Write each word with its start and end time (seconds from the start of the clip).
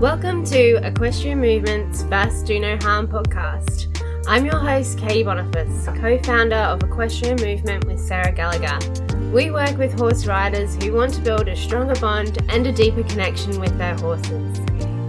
Welcome 0.00 0.44
to 0.48 0.76
Equestrian 0.86 1.40
Movement's 1.40 2.02
First 2.02 2.44
Do 2.44 2.60
No 2.60 2.76
Harm 2.82 3.08
podcast. 3.08 3.98
I'm 4.26 4.44
your 4.44 4.58
host, 4.58 4.98
Katie 4.98 5.22
Boniface, 5.22 5.86
co 5.86 6.18
founder 6.18 6.54
of 6.54 6.82
Equestrian 6.82 7.36
Movement 7.40 7.86
with 7.86 7.98
Sarah 7.98 8.30
Gallagher. 8.30 8.78
We 9.32 9.50
work 9.50 9.78
with 9.78 9.98
horse 9.98 10.26
riders 10.26 10.76
who 10.76 10.92
want 10.92 11.14
to 11.14 11.22
build 11.22 11.48
a 11.48 11.56
stronger 11.56 11.98
bond 11.98 12.36
and 12.50 12.66
a 12.66 12.72
deeper 12.72 13.04
connection 13.04 13.58
with 13.58 13.78
their 13.78 13.94
horses. 13.94 14.58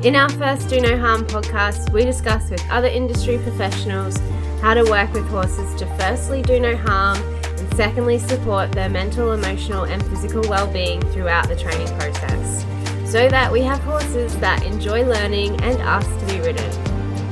In 0.05 0.15
our 0.15 0.29
first 0.29 0.70
Do 0.70 0.79
No 0.79 0.97
Harm 0.97 1.26
podcast, 1.26 1.92
we 1.92 2.06
discuss 2.06 2.49
with 2.49 2.63
other 2.69 2.88
industry 2.88 3.40
professionals 3.40 4.17
how 4.62 4.74
to 4.74 4.90
work 4.90 5.12
with 5.12 5.28
horses 5.28 5.76
to 5.81 5.85
firstly 5.97 6.42
do 6.42 6.62
no 6.62 6.78
harm 6.78 7.17
and 7.44 7.74
secondly 7.76 8.19
support 8.19 8.72
their 8.72 8.88
mental, 8.88 9.33
emotional, 9.33 9.83
and 9.83 10.01
physical 10.06 10.44
well 10.47 10.72
being 10.72 11.01
throughout 11.12 11.49
the 11.49 11.58
training 11.58 11.88
process 11.99 12.67
so 13.08 13.29
that 13.29 13.49
we 13.49 13.62
have 13.62 13.79
horses 13.83 14.37
that 14.40 14.62
enjoy 14.65 15.01
learning 15.05 15.51
and 15.62 15.81
ask 15.81 16.09
to 16.20 16.26
be 16.26 16.41
ridden. 16.41 16.70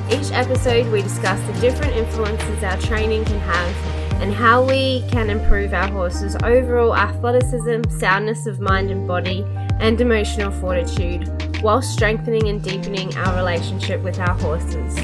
Each 0.10 0.32
episode, 0.32 0.90
we 0.90 1.02
discuss 1.02 1.38
the 1.48 1.60
different 1.60 1.98
influences 1.98 2.64
our 2.64 2.78
training 2.78 3.26
can 3.26 3.40
have 3.42 4.22
and 4.22 4.34
how 4.34 4.64
we 4.64 5.04
can 5.12 5.30
improve 5.30 5.74
our 5.74 5.90
horses' 5.90 6.38
overall 6.44 6.96
athleticism, 6.96 7.90
soundness 7.90 8.48
of 8.48 8.62
mind 8.62 8.90
and 8.90 9.06
body, 9.06 9.46
and 9.82 10.00
emotional 10.00 10.50
fortitude, 10.50 11.28
while 11.62 11.82
strengthening 11.82 12.48
and 12.48 12.64
deepening 12.64 13.14
our 13.18 13.36
relationship 13.36 14.02
with 14.02 14.18
our 14.20 14.34
horses. 14.36 14.98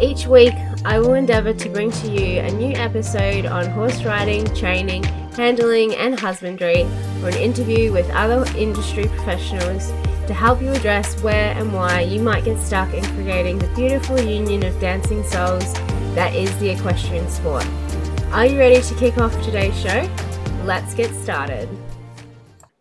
Each 0.00 0.26
week, 0.26 0.54
I 0.82 0.98
will 0.98 1.12
endeavour 1.12 1.52
to 1.52 1.68
bring 1.68 1.90
to 1.90 2.10
you 2.10 2.40
a 2.40 2.50
new 2.52 2.72
episode 2.72 3.44
on 3.44 3.66
horse 3.66 4.02
riding, 4.02 4.46
training, 4.54 5.04
handling, 5.34 5.94
and 5.94 6.18
husbandry, 6.18 6.84
or 7.22 7.28
an 7.28 7.34
interview 7.34 7.92
with 7.92 8.08
other 8.10 8.46
industry 8.56 9.04
professionals 9.04 9.88
to 10.26 10.32
help 10.32 10.62
you 10.62 10.70
address 10.70 11.22
where 11.22 11.54
and 11.54 11.74
why 11.74 12.00
you 12.00 12.18
might 12.18 12.46
get 12.46 12.58
stuck 12.58 12.94
in 12.94 13.04
creating 13.16 13.58
the 13.58 13.68
beautiful 13.74 14.18
union 14.18 14.64
of 14.64 14.80
dancing 14.80 15.22
souls 15.24 15.74
that 16.14 16.34
is 16.34 16.56
the 16.58 16.70
equestrian 16.70 17.28
sport. 17.28 17.66
Are 18.32 18.46
you 18.46 18.58
ready 18.58 18.80
to 18.80 18.94
kick 18.94 19.18
off 19.18 19.34
today's 19.42 19.78
show? 19.78 20.08
Let's 20.64 20.94
get 20.94 21.14
started. 21.16 21.68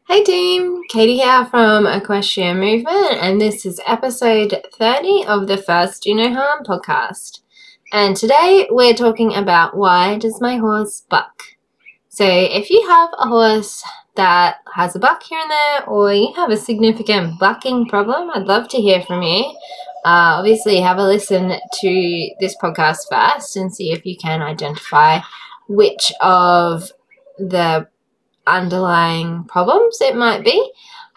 Hey 0.07 0.23
team, 0.23 0.83
Katie 0.87 1.17
here 1.17 1.45
from 1.47 1.85
Equestrian 1.85 2.59
Movement, 2.59 3.21
and 3.21 3.41
this 3.41 3.65
is 3.65 3.81
episode 3.85 4.65
30 4.73 5.25
of 5.27 5.47
the 5.47 5.57
first 5.57 6.03
Do 6.03 6.15
No 6.15 6.33
Harm 6.33 6.63
podcast. 6.63 7.41
And 7.91 8.15
today 8.15 8.67
we're 8.69 8.93
talking 8.93 9.33
about 9.33 9.75
why 9.75 10.19
does 10.19 10.39
my 10.39 10.57
horse 10.57 11.01
buck? 11.09 11.41
So 12.09 12.23
if 12.23 12.69
you 12.69 12.87
have 12.87 13.09
a 13.17 13.27
horse 13.27 13.83
that 14.15 14.57
has 14.75 14.95
a 14.95 14.99
buck 14.99 15.23
here 15.23 15.39
and 15.39 15.49
there, 15.49 15.89
or 15.89 16.13
you 16.13 16.31
have 16.35 16.51
a 16.51 16.57
significant 16.57 17.39
bucking 17.39 17.87
problem, 17.87 18.29
I'd 18.29 18.45
love 18.45 18.67
to 18.69 18.77
hear 18.77 19.01
from 19.01 19.23
you. 19.23 19.43
Uh, 20.05 20.37
obviously, 20.37 20.79
have 20.79 20.99
a 20.99 21.03
listen 21.03 21.49
to 21.81 22.29
this 22.39 22.55
podcast 22.61 23.09
first 23.09 23.55
and 23.57 23.73
see 23.73 23.91
if 23.91 24.05
you 24.05 24.15
can 24.15 24.43
identify 24.43 25.21
which 25.67 26.11
of 26.21 26.91
the 27.39 27.87
underlying 28.45 29.45
problems 29.45 29.97
it 29.99 30.15
might 30.15 30.43
be, 30.43 30.71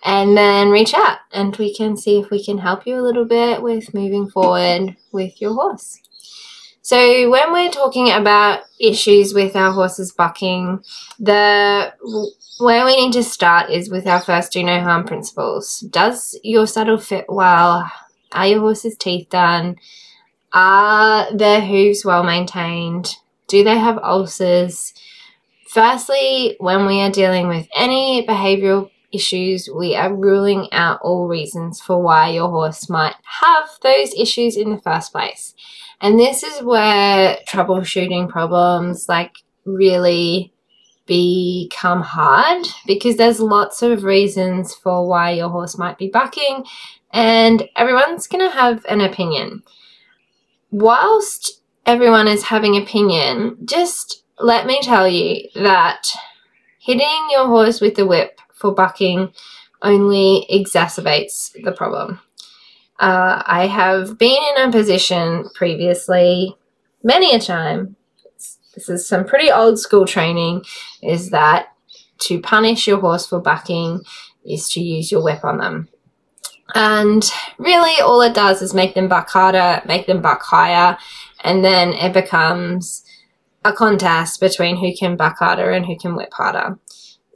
and 0.04 0.38
then 0.38 0.70
reach 0.70 0.94
out 0.94 1.18
and 1.32 1.54
we 1.56 1.74
can 1.74 1.98
see 1.98 2.18
if 2.18 2.30
we 2.30 2.42
can 2.42 2.58
help 2.58 2.86
you 2.86 2.98
a 2.98 3.02
little 3.02 3.26
bit 3.26 3.60
with 3.62 3.92
moving 3.92 4.30
forward 4.30 4.96
with 5.12 5.38
your 5.40 5.52
horse. 5.52 6.00
So, 6.84 7.30
when 7.30 7.52
we're 7.52 7.70
talking 7.70 8.10
about 8.10 8.64
issues 8.80 9.32
with 9.32 9.54
our 9.54 9.70
horses 9.72 10.10
bucking, 10.12 10.82
the 11.18 11.92
where 12.58 12.84
we 12.84 12.96
need 12.96 13.12
to 13.12 13.22
start 13.22 13.70
is 13.70 13.88
with 13.88 14.06
our 14.06 14.20
first 14.20 14.52
do 14.52 14.64
no 14.64 14.80
harm 14.80 15.04
principles. 15.04 15.80
Does 15.80 16.38
your 16.42 16.66
saddle 16.66 16.98
fit 16.98 17.26
well? 17.28 17.90
Are 18.32 18.46
your 18.46 18.60
horse's 18.60 18.96
teeth 18.96 19.28
done? 19.30 19.76
Are 20.52 21.34
their 21.36 21.60
hooves 21.60 22.04
well 22.04 22.24
maintained? 22.24 23.14
Do 23.46 23.62
they 23.62 23.78
have 23.78 23.98
ulcers? 23.98 24.92
Firstly, 25.68 26.56
when 26.58 26.86
we 26.86 27.00
are 27.00 27.10
dealing 27.10 27.48
with 27.48 27.68
any 27.74 28.26
behavioral 28.26 28.90
issues, 29.12 29.68
we 29.74 29.94
are 29.94 30.14
ruling 30.14 30.68
out 30.72 31.00
all 31.02 31.28
reasons 31.28 31.80
for 31.80 32.02
why 32.02 32.30
your 32.30 32.48
horse 32.48 32.88
might 32.88 33.14
have 33.42 33.68
those 33.82 34.14
issues 34.14 34.56
in 34.56 34.70
the 34.70 34.80
first 34.80 35.12
place. 35.12 35.54
And 36.00 36.18
this 36.18 36.42
is 36.42 36.62
where 36.62 37.38
troubleshooting 37.48 38.28
problems 38.28 39.08
like 39.08 39.36
really 39.64 40.52
become 41.06 42.02
hard 42.02 42.66
because 42.86 43.16
there's 43.16 43.40
lots 43.40 43.82
of 43.82 44.04
reasons 44.04 44.74
for 44.74 45.06
why 45.08 45.30
your 45.30 45.48
horse 45.48 45.76
might 45.76 45.98
be 45.98 46.08
bucking 46.08 46.64
and 47.12 47.68
everyone's 47.76 48.26
going 48.26 48.48
to 48.48 48.56
have 48.56 48.84
an 48.88 49.00
opinion. 49.00 49.62
Whilst 50.70 51.60
everyone 51.86 52.28
is 52.28 52.44
having 52.44 52.76
opinion, 52.76 53.58
just 53.64 54.24
let 54.38 54.66
me 54.66 54.80
tell 54.82 55.06
you 55.06 55.48
that 55.54 56.08
hitting 56.78 57.28
your 57.30 57.46
horse 57.46 57.80
with 57.80 57.94
the 57.94 58.06
whip 58.06 58.40
for 58.62 58.72
bucking 58.72 59.32
only 59.82 60.46
exacerbates 60.50 61.52
the 61.62 61.72
problem. 61.72 62.20
Uh, 62.98 63.42
I 63.44 63.66
have 63.66 64.16
been 64.16 64.38
in 64.56 64.68
a 64.68 64.72
position 64.72 65.50
previously, 65.54 66.56
many 67.02 67.34
a 67.34 67.40
time. 67.40 67.96
This 68.74 68.88
is 68.88 69.06
some 69.06 69.24
pretty 69.24 69.50
old 69.50 69.78
school 69.78 70.06
training. 70.06 70.62
Is 71.02 71.30
that 71.30 71.66
to 72.20 72.40
punish 72.40 72.86
your 72.86 73.00
horse 73.00 73.26
for 73.26 73.40
bucking 73.40 74.00
is 74.44 74.68
to 74.70 74.80
use 74.80 75.10
your 75.10 75.22
whip 75.22 75.44
on 75.44 75.58
them. 75.58 75.88
And 76.74 77.28
really, 77.58 78.00
all 78.00 78.22
it 78.22 78.34
does 78.34 78.62
is 78.62 78.72
make 78.72 78.94
them 78.94 79.08
buck 79.08 79.28
harder, 79.28 79.82
make 79.84 80.06
them 80.06 80.22
buck 80.22 80.42
higher, 80.42 80.96
and 81.44 81.64
then 81.64 81.92
it 81.92 82.12
becomes 82.12 83.04
a 83.64 83.72
contest 83.72 84.40
between 84.40 84.76
who 84.76 84.94
can 84.96 85.16
buck 85.16 85.38
harder 85.38 85.70
and 85.70 85.84
who 85.84 85.96
can 85.96 86.16
whip 86.16 86.32
harder. 86.32 86.78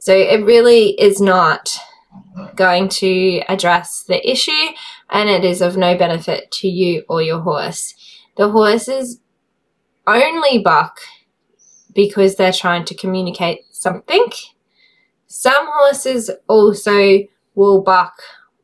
So 0.07 0.15
it 0.15 0.45
really 0.45 0.91
is 0.91 1.19
not 1.19 1.77
going 2.55 2.87
to 2.87 3.41
address 3.49 4.05
the 4.07 4.25
issue 4.25 4.67
and 5.09 5.27
it 5.27 5.43
is 5.43 5.61
of 5.61 5.75
no 5.75 5.97
benefit 5.97 6.49
to 6.49 6.69
you 6.69 7.03
or 7.09 7.21
your 7.21 7.41
horse. 7.41 7.93
The 8.37 8.49
horses 8.49 9.19
only 10.07 10.59
buck 10.59 11.01
because 11.93 12.37
they're 12.37 12.53
trying 12.53 12.85
to 12.85 12.95
communicate 12.95 13.65
something. 13.71 14.29
Some 15.25 15.67
horses 15.67 16.31
also 16.47 17.23
will 17.55 17.81
buck 17.81 18.13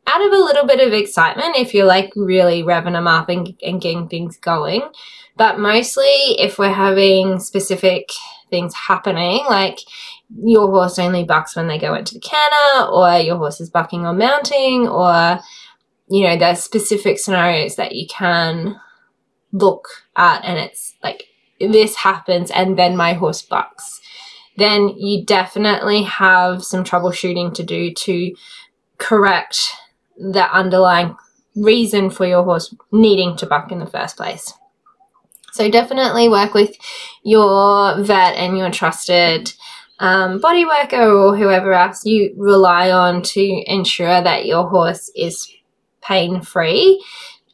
out 0.08 0.25
of 0.25 0.31
a 0.31 0.46
little 0.46 0.66
bit 0.66 0.80
of 0.80 0.94
excitement 0.94 1.58
if 1.58 1.74
you're 1.74 1.86
like 1.86 2.14
really 2.16 2.64
revving 2.64 2.94
them 2.94 3.08
up 3.08 3.28
and, 3.28 3.54
and 3.62 3.81
getting 3.81 4.08
things 4.08 4.38
going. 4.38 4.84
But 5.36 5.60
mostly, 5.60 6.06
if 6.40 6.58
we're 6.58 6.72
having 6.72 7.42
specific 7.42 8.12
things 8.50 8.74
happening, 8.74 9.44
like 9.50 9.80
your 10.42 10.68
horse 10.68 10.98
only 11.00 11.24
bucks 11.24 11.56
when 11.56 11.68
they 11.68 11.78
go 11.78 11.94
into 11.94 12.16
the 12.16 12.20
canter, 12.20 12.90
or 12.92 13.18
your 13.18 13.38
horse 13.38 13.62
is 13.62 13.70
bucking 13.70 14.06
on 14.06 14.18
mounting, 14.18 14.88
or 14.88 15.40
you 16.10 16.24
know, 16.24 16.38
there's 16.38 16.62
specific 16.62 17.18
scenarios 17.20 17.76
that 17.76 17.96
you 17.96 18.08
can 18.08 18.80
look 19.52 19.88
at, 20.16 20.44
and 20.44 20.58
it's 20.60 20.96
like 21.04 21.26
this 21.60 21.96
happens, 21.96 22.52
and 22.52 22.78
then 22.78 22.98
my 22.98 23.14
horse 23.14 23.42
bucks. 23.42 24.02
Then 24.58 24.90
you 24.90 25.26
definitely 25.26 26.04
have 26.04 26.64
some 26.64 26.84
troubleshooting 26.84 27.54
to 27.56 27.64
do 27.64 27.94
to 27.94 28.36
correct 28.98 29.72
the 30.18 30.52
underlying 30.52 31.16
reason 31.56 32.10
for 32.10 32.26
your 32.26 32.44
horse 32.44 32.74
needing 32.92 33.36
to 33.38 33.46
buck 33.46 33.72
in 33.72 33.80
the 33.80 33.88
first 33.88 34.18
place. 34.18 34.54
So 35.54 35.70
definitely 35.70 36.30
work 36.30 36.54
with 36.54 36.76
your 37.24 38.02
vet 38.02 38.36
and 38.36 38.58
your 38.58 38.72
trusted 38.72 39.54
um, 40.00 40.40
body 40.40 40.66
worker 40.66 41.02
or 41.02 41.36
whoever 41.36 41.74
else 41.74 42.06
you 42.06 42.34
rely 42.38 42.92
on 42.92 43.22
to 43.22 43.64
ensure 43.68 44.22
that 44.22 44.46
your 44.46 44.68
horse 44.68 45.12
is 45.16 45.52
pain 46.02 46.42
free 46.42 47.04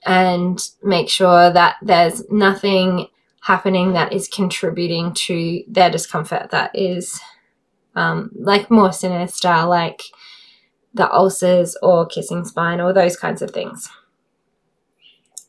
and 0.05 0.59
make 0.81 1.09
sure 1.09 1.51
that 1.51 1.75
there's 1.81 2.23
nothing 2.31 3.07
happening 3.41 3.93
that 3.93 4.13
is 4.13 4.27
contributing 4.27 5.13
to 5.13 5.63
their 5.67 5.89
discomfort 5.89 6.51
that 6.51 6.71
is 6.73 7.19
um, 7.95 8.31
like 8.35 8.71
more 8.71 8.91
sinister, 8.91 9.65
like 9.65 10.01
the 10.93 11.11
ulcers 11.11 11.77
or 11.81 12.05
kissing 12.05 12.45
spine 12.45 12.79
or 12.79 12.93
those 12.93 13.17
kinds 13.17 13.41
of 13.41 13.51
things. 13.51 13.89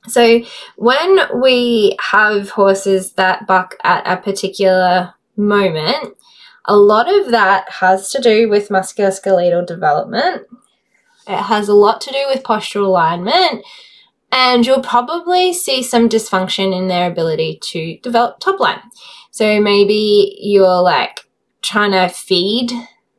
So, 0.08 0.40
when 0.76 1.40
we 1.42 1.96
have 2.00 2.50
horses 2.50 3.12
that 3.12 3.46
buck 3.46 3.76
at 3.84 4.06
a 4.06 4.20
particular 4.20 5.14
moment, 5.37 6.16
a 6.66 6.76
lot 6.76 7.12
of 7.12 7.30
that 7.30 7.70
has 7.70 8.10
to 8.12 8.20
do 8.20 8.48
with 8.48 8.68
musculoskeletal 8.68 9.66
development. 9.66 10.46
It 11.26 11.36
has 11.36 11.68
a 11.68 11.74
lot 11.74 12.00
to 12.02 12.12
do 12.12 12.24
with 12.28 12.42
postural 12.42 12.86
alignment, 12.86 13.64
and 14.32 14.66
you'll 14.66 14.82
probably 14.82 15.52
see 15.52 15.82
some 15.82 16.08
dysfunction 16.08 16.76
in 16.76 16.88
their 16.88 17.10
ability 17.10 17.58
to 17.64 17.98
develop 17.98 18.40
top 18.40 18.60
line. 18.60 18.80
So 19.30 19.60
maybe 19.60 20.36
you're 20.40 20.82
like 20.82 21.20
trying 21.62 21.92
to 21.92 22.08
feed 22.08 22.72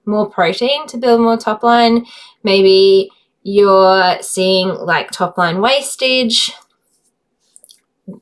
more 0.05 0.29
protein 0.29 0.87
to 0.87 0.97
build 0.97 1.21
more 1.21 1.37
top 1.37 1.63
line. 1.63 2.05
Maybe 2.43 3.09
you're 3.43 4.21
seeing 4.21 4.69
like 4.69 5.11
top 5.11 5.37
line 5.37 5.61
wastage. 5.61 6.51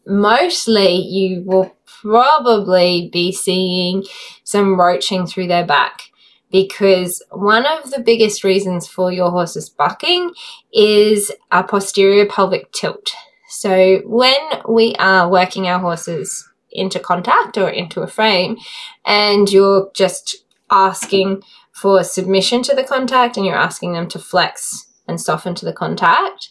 Mostly, 0.05 0.95
you 0.95 1.43
will 1.45 1.75
probably 2.01 3.09
be 3.11 3.31
seeing 3.31 4.03
some 4.43 4.79
roaching 4.79 5.25
through 5.25 5.47
their 5.47 5.65
back 5.65 6.03
because 6.51 7.21
one 7.31 7.65
of 7.65 7.91
the 7.91 7.99
biggest 7.99 8.43
reasons 8.43 8.87
for 8.87 9.11
your 9.11 9.31
horse's 9.31 9.69
bucking 9.69 10.31
is 10.73 11.31
a 11.51 11.63
posterior 11.63 12.25
pelvic 12.25 12.71
tilt. 12.71 13.11
So, 13.49 14.01
when 14.05 14.39
we 14.67 14.95
are 14.99 15.29
working 15.29 15.67
our 15.67 15.79
horses 15.79 16.47
into 16.71 16.99
contact 16.99 17.57
or 17.57 17.69
into 17.69 18.01
a 18.01 18.07
frame, 18.07 18.57
and 19.05 19.51
you're 19.51 19.91
just 19.95 20.43
asking 20.69 21.43
for 21.71 22.03
submission 22.03 22.61
to 22.63 22.75
the 22.75 22.83
contact 22.83 23.37
and 23.37 23.45
you're 23.45 23.55
asking 23.55 23.93
them 23.93 24.07
to 24.09 24.19
flex 24.19 24.87
and 25.07 25.19
soften 25.19 25.55
to 25.55 25.65
the 25.65 25.73
contact, 25.73 26.49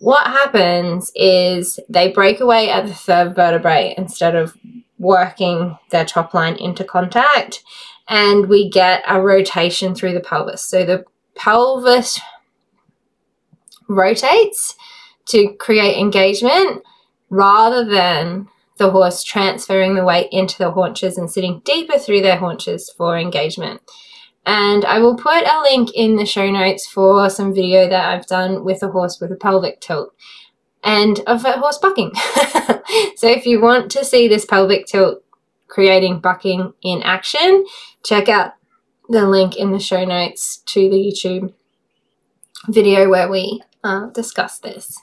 what 0.00 0.26
happens 0.26 1.12
is 1.14 1.78
they 1.88 2.10
break 2.10 2.40
away 2.40 2.70
at 2.70 2.86
the 2.86 2.94
third 2.94 3.36
vertebrae 3.36 3.94
instead 3.98 4.34
of 4.34 4.56
working 4.98 5.78
their 5.90 6.06
top 6.06 6.32
line 6.32 6.56
into 6.56 6.84
contact 6.84 7.62
and 8.08 8.48
we 8.48 8.68
get 8.68 9.02
a 9.06 9.20
rotation 9.20 9.94
through 9.94 10.14
the 10.14 10.20
pelvis. 10.20 10.62
So 10.62 10.84
the 10.84 11.04
pelvis 11.36 12.18
rotates 13.88 14.74
to 15.26 15.54
create 15.58 15.98
engagement 15.98 16.82
rather 17.28 17.84
than 17.84 18.48
the 18.78 18.90
horse 18.90 19.22
transferring 19.22 19.96
the 19.96 20.04
weight 20.04 20.28
into 20.32 20.56
the 20.56 20.70
haunches 20.70 21.18
and 21.18 21.30
sitting 21.30 21.60
deeper 21.66 21.98
through 21.98 22.22
their 22.22 22.38
haunches 22.38 22.90
for 22.96 23.18
engagement. 23.18 23.82
And 24.52 24.84
I 24.84 24.98
will 24.98 25.14
put 25.14 25.46
a 25.46 25.62
link 25.62 25.90
in 25.94 26.16
the 26.16 26.26
show 26.26 26.50
notes 26.50 26.84
for 26.84 27.30
some 27.30 27.54
video 27.54 27.88
that 27.88 28.08
I've 28.08 28.26
done 28.26 28.64
with 28.64 28.82
a 28.82 28.88
horse 28.88 29.20
with 29.20 29.30
a 29.30 29.36
pelvic 29.36 29.80
tilt 29.80 30.12
and 30.82 31.20
of 31.28 31.44
a 31.44 31.52
horse 31.52 31.78
bucking. 31.78 32.10
so 33.14 33.28
if 33.28 33.46
you 33.46 33.60
want 33.60 33.92
to 33.92 34.04
see 34.04 34.26
this 34.26 34.44
pelvic 34.44 34.86
tilt 34.86 35.22
creating 35.68 36.18
bucking 36.18 36.72
in 36.82 37.00
action, 37.04 37.64
check 38.04 38.28
out 38.28 38.54
the 39.08 39.24
link 39.24 39.56
in 39.56 39.70
the 39.70 39.78
show 39.78 40.04
notes 40.04 40.56
to 40.66 40.90
the 40.90 40.96
YouTube 40.96 41.54
video 42.66 43.08
where 43.08 43.30
we 43.30 43.62
uh, 43.84 44.06
discuss 44.06 44.58
this. 44.58 44.98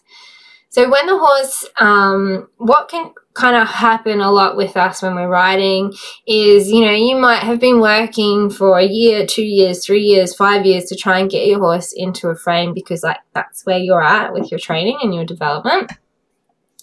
So 0.78 0.88
when 0.88 1.08
the 1.08 1.18
horse, 1.18 1.66
um, 1.78 2.50
what 2.58 2.88
can 2.88 3.12
kind 3.34 3.56
of 3.56 3.68
happen 3.68 4.22
a 4.22 4.32
lot 4.32 4.56
with 4.56 4.78
us 4.78 5.02
when 5.02 5.16
we're 5.16 5.28
riding 5.28 5.92
is, 6.28 6.70
you 6.70 6.86
know, 6.86 6.92
you 6.92 7.16
might 7.16 7.42
have 7.42 7.60
been 7.60 7.80
working 7.80 8.52
for 8.52 8.78
a 8.78 8.86
year, 8.86 9.26
two 9.26 9.44
years, 9.44 9.84
three 9.84 10.04
years, 10.04 10.36
five 10.36 10.68
years 10.68 10.86
to 10.86 10.96
try 10.96 11.18
and 11.18 11.32
get 11.32 11.48
your 11.48 11.58
horse 11.58 11.94
into 11.94 12.28
a 12.28 12.36
frame 12.36 12.76
because 12.76 13.02
like 13.02 13.18
that's 13.34 13.66
where 13.66 13.80
you're 13.80 14.04
at 14.04 14.34
with 14.34 14.52
your 14.52 14.60
training 14.60 15.00
and 15.02 15.16
your 15.16 15.26
development. 15.26 15.94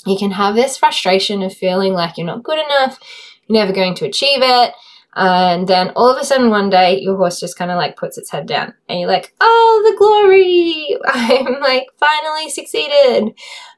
You 0.05 0.19
can 0.19 0.32
have 0.32 0.56
this 0.56 0.76
frustration 0.76 1.41
of 1.43 1.55
feeling 1.55 1.93
like 1.93 2.19
you're 2.19 2.26
not 2.26 2.43
good 2.43 2.58
enough, 2.58 2.99
you're 3.46 3.61
never 3.61 3.73
going 3.73 3.94
to 3.94 4.06
achieve 4.06 4.41
it. 4.43 4.75
And 5.17 5.69
then 5.69 5.91
all 5.94 6.11
of 6.11 6.20
a 6.20 6.25
sudden, 6.25 6.50
one 6.50 6.70
day, 6.70 6.99
your 6.99 7.17
horse 7.17 7.38
just 7.38 7.56
kind 7.56 7.70
of 7.70 7.76
like 7.76 7.96
puts 7.96 8.19
its 8.19 8.31
head 8.31 8.46
down, 8.46 8.75
and 8.88 8.99
you're 8.99 9.08
like, 9.08 9.32
oh, 9.41 9.82
the 9.88 9.96
glory! 9.96 10.99
I'm 11.06 11.61
like 11.61 11.87
finally 11.99 12.50
succeeded. 12.50 13.32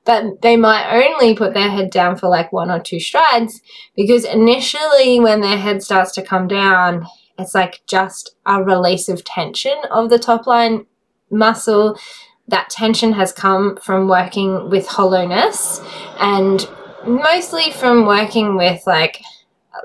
But 0.07 0.41
they 0.41 0.57
might 0.57 0.89
only 0.91 1.35
put 1.35 1.53
their 1.53 1.69
head 1.69 1.91
down 1.91 2.17
for 2.17 2.29
like 2.29 2.53
one 2.53 2.71
or 2.71 2.81
two 2.81 3.01
strides 3.01 3.61
because 3.97 4.25
initially, 4.25 5.21
when 5.21 5.41
their 5.41 5.59
head 5.59 5.83
starts 5.83 6.13
to 6.13 6.23
come 6.23 6.49
down, 6.49 7.07
it's 7.39 7.55
like 7.55 7.83
just 7.87 8.37
a 8.47 8.63
release 8.63 9.09
of 9.09 9.25
tension 9.25 9.77
of 9.91 10.09
the 10.09 10.19
top 10.19 10.47
line 10.47 10.87
muscle. 11.31 11.99
That 12.49 12.71
tension 12.71 13.13
has 13.15 13.33
come 13.33 13.77
from 13.83 14.09
working 14.09 14.71
with 14.71 14.87
hollowness 14.87 15.81
and 16.21 16.67
mostly 17.05 17.73
from 17.73 18.07
working 18.07 18.57
with 18.57 18.83
like 18.87 19.23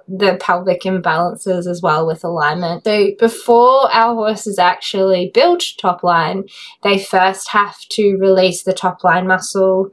the 0.07 0.38
pelvic 0.39 0.81
imbalances 0.81 1.67
as 1.67 1.81
well 1.81 2.05
with 2.05 2.23
alignment. 2.23 2.83
So 2.83 3.11
before 3.19 3.93
our 3.93 4.15
horses 4.15 4.59
actually 4.59 5.31
build 5.33 5.63
top 5.77 6.03
line, 6.03 6.45
they 6.83 6.99
first 6.99 7.49
have 7.49 7.77
to 7.91 8.15
release 8.17 8.63
the 8.63 8.73
top 8.73 9.03
line 9.03 9.27
muscle, 9.27 9.91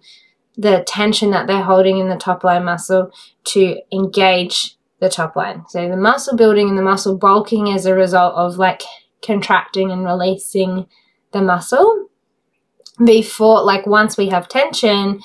the 0.56 0.85
tension 0.87 1.31
that 1.31 1.47
they're 1.47 1.62
holding 1.62 1.99
in 1.99 2.09
the 2.09 2.17
top 2.17 2.45
line 2.45 2.65
muscle 2.65 3.11
to 3.45 3.81
engage 3.93 4.77
the 5.00 5.09
top 5.09 5.37
line. 5.37 5.65
So 5.69 5.89
the 5.89 5.97
muscle 5.97 6.37
building 6.37 6.69
and 6.69 6.77
the 6.77 6.83
muscle 6.83 7.17
bulking 7.17 7.71
as 7.71 7.87
a 7.87 7.95
result 7.95 8.35
of 8.35 8.56
like 8.56 8.83
contracting 9.23 9.91
and 9.91 10.05
releasing 10.05 10.87
the 11.33 11.43
muscle. 11.43 12.06
Before, 13.05 13.62
like 13.62 13.87
once 13.87 14.17
we 14.17 14.29
have 14.31 14.49
tension, 14.49 15.21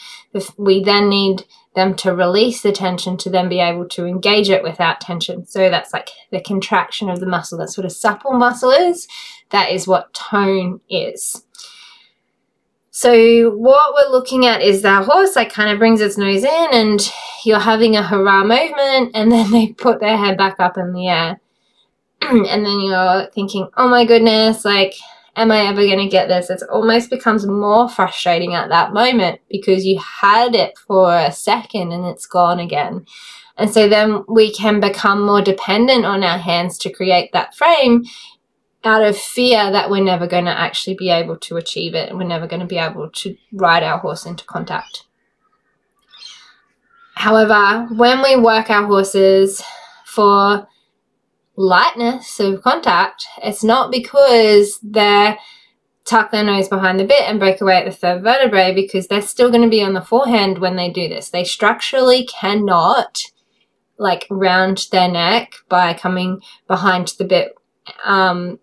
we 0.58 0.84
then 0.84 1.10
need 1.10 1.44
them 1.76 1.96
to 1.96 2.14
release 2.14 2.62
the 2.62 2.72
tension 2.72 3.18
to 3.18 3.30
then 3.30 3.50
be 3.50 3.60
able 3.60 3.88
to 3.90 4.06
engage 4.06 4.50
it 4.50 4.64
without 4.64 5.02
tension. 5.02 5.46
So 5.46 5.70
that's 5.70 5.94
like 5.94 6.10
the 6.32 6.42
contraction 6.42 7.10
of 7.10 7.20
the 7.20 7.26
muscle. 7.26 7.58
That's 7.58 7.78
what 7.78 7.86
a 7.86 7.90
supple 7.90 8.34
muscle 8.34 8.72
is. 8.72 9.08
That 9.50 9.72
is 9.72 9.88
what 9.88 10.14
tone 10.14 10.82
is. 10.90 11.44
So 12.92 13.50
what 13.52 13.96
we're 13.96 14.12
looking 14.12 14.46
at 14.46 14.62
is 14.62 14.84
that 14.84 15.06
horse 15.06 15.36
like 15.36 15.52
kind 15.52 15.72
of 15.72 15.80
brings 15.80 16.00
its 16.00 16.18
nose 16.18 16.44
in 16.44 16.68
and 16.72 17.12
you're 17.44 17.60
having 17.60 17.96
a 17.96 18.04
hurrah 18.04 18.44
movement 18.44 19.12
and 19.16 19.32
then 19.32 19.52
they 19.52 19.74
put 19.74 20.00
their 20.00 20.18
head 20.18 20.38
back 20.38 20.60
up 20.60 20.78
in 20.78 20.94
the 20.94 21.08
air. 21.08 21.40
and 22.22 22.66
then 22.66 22.82
you're 22.82 23.28
thinking, 23.34 23.68
oh 23.78 23.90
my 23.90 24.06
goodness, 24.06 24.64
like 24.64 24.94
am 25.36 25.52
I 25.52 25.68
ever 25.68 25.82
going 25.82 26.00
to 26.00 26.08
get 26.08 26.28
this? 26.28 26.50
It 26.50 26.62
almost 26.70 27.10
becomes 27.10 27.46
more 27.46 27.90
frustrating 27.90 28.54
at 28.54 28.70
that 28.70 28.94
moment 28.94 29.42
because 29.50 29.86
you 29.86 30.00
had 30.00 30.56
it 30.56 30.78
for 30.78 31.16
a 31.16 31.32
second 31.32 31.92
and 31.92 32.06
it's 32.06 32.26
gone 32.26 32.60
again. 32.60 33.06
And 33.58 33.72
so 33.72 33.88
then 33.88 34.24
we 34.28 34.54
can 34.54 34.80
become 34.80 35.26
more 35.26 35.42
dependent 35.42 36.06
on 36.06 36.24
our 36.24 36.38
hands 36.38 36.78
to 36.80 36.92
create 36.92 37.32
that 37.34 37.56
frame 37.56 38.04
out 38.84 39.04
of 39.04 39.18
fear 39.18 39.72
that 39.72 39.90
we're 39.90 40.04
never 40.04 40.28
going 40.28 40.46
to 40.46 40.60
actually 40.60 40.96
be 40.96 41.10
able 41.10 41.38
to 41.38 41.56
achieve 41.56 41.96
it 41.96 42.10
and 42.10 42.18
we're 42.18 42.26
never 42.26 42.48
going 42.48 42.60
to 42.60 42.66
be 42.66 42.78
able 42.78 43.10
to 43.10 43.36
ride 43.54 43.84
our 43.84 44.00
horse 44.00 44.26
into 44.26 44.44
contact. 44.46 45.06
However, 47.16 47.88
when 47.94 48.22
we 48.22 48.36
work 48.36 48.70
our 48.70 48.86
horses 48.86 49.64
for 50.06 50.68
lightness 51.56 52.40
of 52.40 52.62
contact, 52.62 53.26
it's 53.44 53.64
not 53.64 53.92
because 53.92 54.80
they're 54.82 55.38
tuck 56.06 56.32
their 56.32 56.44
nose 56.44 56.68
behind 56.68 57.00
the 57.00 57.06
bit 57.06 57.22
and 57.22 57.40
break 57.40 57.62
away 57.62 57.78
at 57.78 57.86
the 57.86 57.92
third 57.92 58.22
vertebrae 58.24 58.74
because 58.74 59.08
they're 59.08 59.22
still 59.22 59.50
going 59.50 59.64
to 59.64 59.70
be 59.70 59.82
on 59.82 59.94
the 59.94 60.02
forehand 60.02 60.58
when 60.58 60.76
they 60.76 60.90
do 60.90 61.08
this. 61.08 61.30
They 61.30 61.44
structurally 61.44 62.26
cannot 62.26 63.20
like 63.98 64.28
round 64.30 64.88
their 64.92 65.10
neck 65.10 65.54
by 65.70 65.94
coming 65.94 66.42
behind 66.68 67.14
the 67.18 67.24
bit 67.24 67.54
um, 68.04 68.60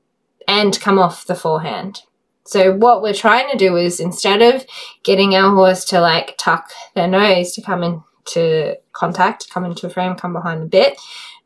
and 0.47 0.79
come 0.81 0.99
off 0.99 1.27
the 1.27 1.35
forehand. 1.35 2.03
So 2.45 2.75
what 2.75 3.01
we're 3.01 3.15
trying 3.15 3.51
to 3.51 3.57
do 3.57 3.77
is 3.77 4.01
instead 4.01 4.43
of 4.43 4.67
getting 5.05 5.35
our 5.35 5.55
horse 5.55 5.85
to 5.87 6.01
like 6.01 6.37
tuck 6.37 6.71
their 6.95 7.07
nose 7.07 7.53
to 7.53 7.63
come 7.63 7.83
into 7.85 8.77
contact, 8.93 9.49
come 9.51 9.65
into 9.65 9.87
a 9.87 9.91
frame, 9.91 10.17
come 10.17 10.33
behind 10.33 10.63
the 10.63 10.67
bit, 10.67 11.01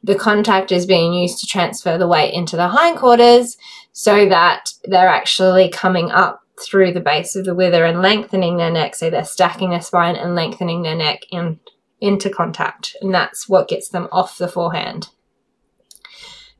the 0.05 0.15
contact 0.15 0.71
is 0.71 0.85
being 0.85 1.15
used 1.15 1.39
to 1.39 1.47
transfer 1.47 1.97
the 1.97 2.07
weight 2.07 2.35
into 2.35 2.57
the 2.57 2.69
hindquarters 2.69 3.57
so 3.93 4.29
that 4.29 4.71
they're 4.85 5.09
actually 5.09 5.71
coming 5.71 6.11
up 6.11 6.43
through 6.63 6.93
the 6.93 7.01
base 7.01 7.35
of 7.35 7.47
the 7.47 7.55
wither 7.55 7.87
and 7.87 8.03
lengthening 8.03 8.59
their 8.59 8.71
neck. 8.71 8.95
So 8.95 9.09
they're 9.09 9.25
stacking 9.25 9.71
their 9.71 9.81
spine 9.81 10.15
and 10.15 10.35
lengthening 10.35 10.83
their 10.83 10.95
neck 10.95 11.21
in, 11.31 11.59
into 12.03 12.29
contact. 12.29 12.95
And 13.01 13.15
that's 13.15 13.49
what 13.49 13.67
gets 13.67 13.89
them 13.89 14.09
off 14.13 14.37
the 14.37 14.47
forehand. 14.47 15.09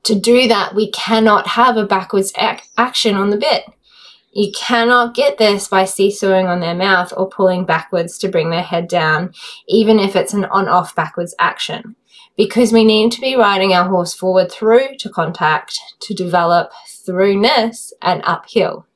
To 0.05 0.19
do 0.19 0.49
that, 0.49 0.75
we 0.75 0.91
cannot 0.91 1.49
have 1.49 1.77
a 1.77 1.87
backwards 1.87 2.33
ac- 2.39 2.65
action 2.79 3.15
on 3.15 3.29
the 3.29 3.37
bit. 3.37 3.65
You 4.33 4.53
cannot 4.53 5.15
get 5.15 5.37
this 5.37 5.69
by 5.69 5.85
seesawing 5.85 6.47
on 6.47 6.61
their 6.61 6.75
mouth 6.75 7.13
or 7.15 7.29
pulling 7.29 7.67
backwards 7.67 8.17
to 8.19 8.29
bring 8.29 8.49
their 8.51 8.63
head 8.63 8.89
down, 8.89 9.35
even 9.69 9.99
if 9.99 10.17
it's 10.17 10.33
an 10.33 10.47
on 10.47 10.67
off 10.67 10.95
backwards 10.95 11.35
action 11.39 11.95
because 12.37 12.73
we 12.73 12.85
need 12.85 13.13
to 13.13 13.21
be 13.21 13.37
riding 13.37 13.73
our 13.73 13.89
horse 13.89 14.15
forward 14.15 14.51
through 14.51 14.97
to 14.99 15.09
contact 15.09 15.79
to 16.01 16.15
develop 16.15 16.73
throughness 16.89 17.93
and 18.03 18.23
uphill. 18.25 18.87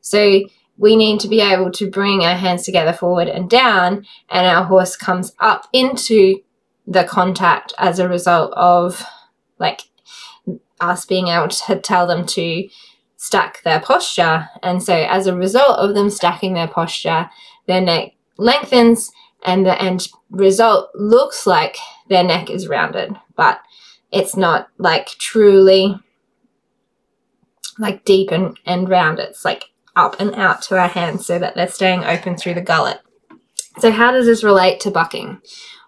So 0.00 0.42
we 0.76 0.96
need 0.96 1.20
to 1.20 1.28
be 1.28 1.40
able 1.40 1.70
to 1.72 1.90
bring 1.90 2.24
our 2.24 2.34
hands 2.34 2.64
together 2.64 2.92
forward 2.92 3.28
and 3.28 3.48
down, 3.48 4.06
and 4.28 4.46
our 4.46 4.64
horse 4.64 4.96
comes 4.96 5.32
up 5.38 5.68
into 5.72 6.40
the 6.86 7.04
contact 7.04 7.72
as 7.78 7.98
a 7.98 8.08
result 8.08 8.52
of 8.54 9.04
like 9.58 9.82
us 10.80 11.04
being 11.04 11.28
able 11.28 11.48
to 11.48 11.78
tell 11.78 12.06
them 12.06 12.26
to 12.26 12.68
stack 13.16 13.62
their 13.62 13.80
posture. 13.80 14.48
And 14.62 14.82
so, 14.82 14.94
as 14.94 15.26
a 15.26 15.36
result 15.36 15.78
of 15.78 15.94
them 15.94 16.10
stacking 16.10 16.54
their 16.54 16.68
posture, 16.68 17.30
their 17.66 17.80
neck 17.80 18.14
lengthens 18.36 19.12
and 19.44 19.64
the 19.64 19.80
end 19.80 20.08
result 20.30 20.90
looks 20.94 21.46
like 21.46 21.76
their 22.12 22.24
neck 22.24 22.50
is 22.50 22.68
rounded, 22.68 23.16
but 23.36 23.60
it's 24.12 24.36
not 24.36 24.68
like 24.78 25.08
truly 25.18 25.98
like 27.78 28.04
deep 28.04 28.30
and, 28.30 28.58
and 28.66 28.88
round. 28.88 29.18
It's 29.18 29.44
like 29.44 29.70
up 29.96 30.20
and 30.20 30.34
out 30.34 30.62
to 30.62 30.78
our 30.78 30.88
hands 30.88 31.26
so 31.26 31.38
that 31.38 31.54
they're 31.54 31.68
staying 31.68 32.04
open 32.04 32.36
through 32.36 32.54
the 32.54 32.60
gullet. 32.60 33.00
So, 33.78 33.90
how 33.90 34.12
does 34.12 34.26
this 34.26 34.44
relate 34.44 34.80
to 34.80 34.90
bucking? 34.90 35.40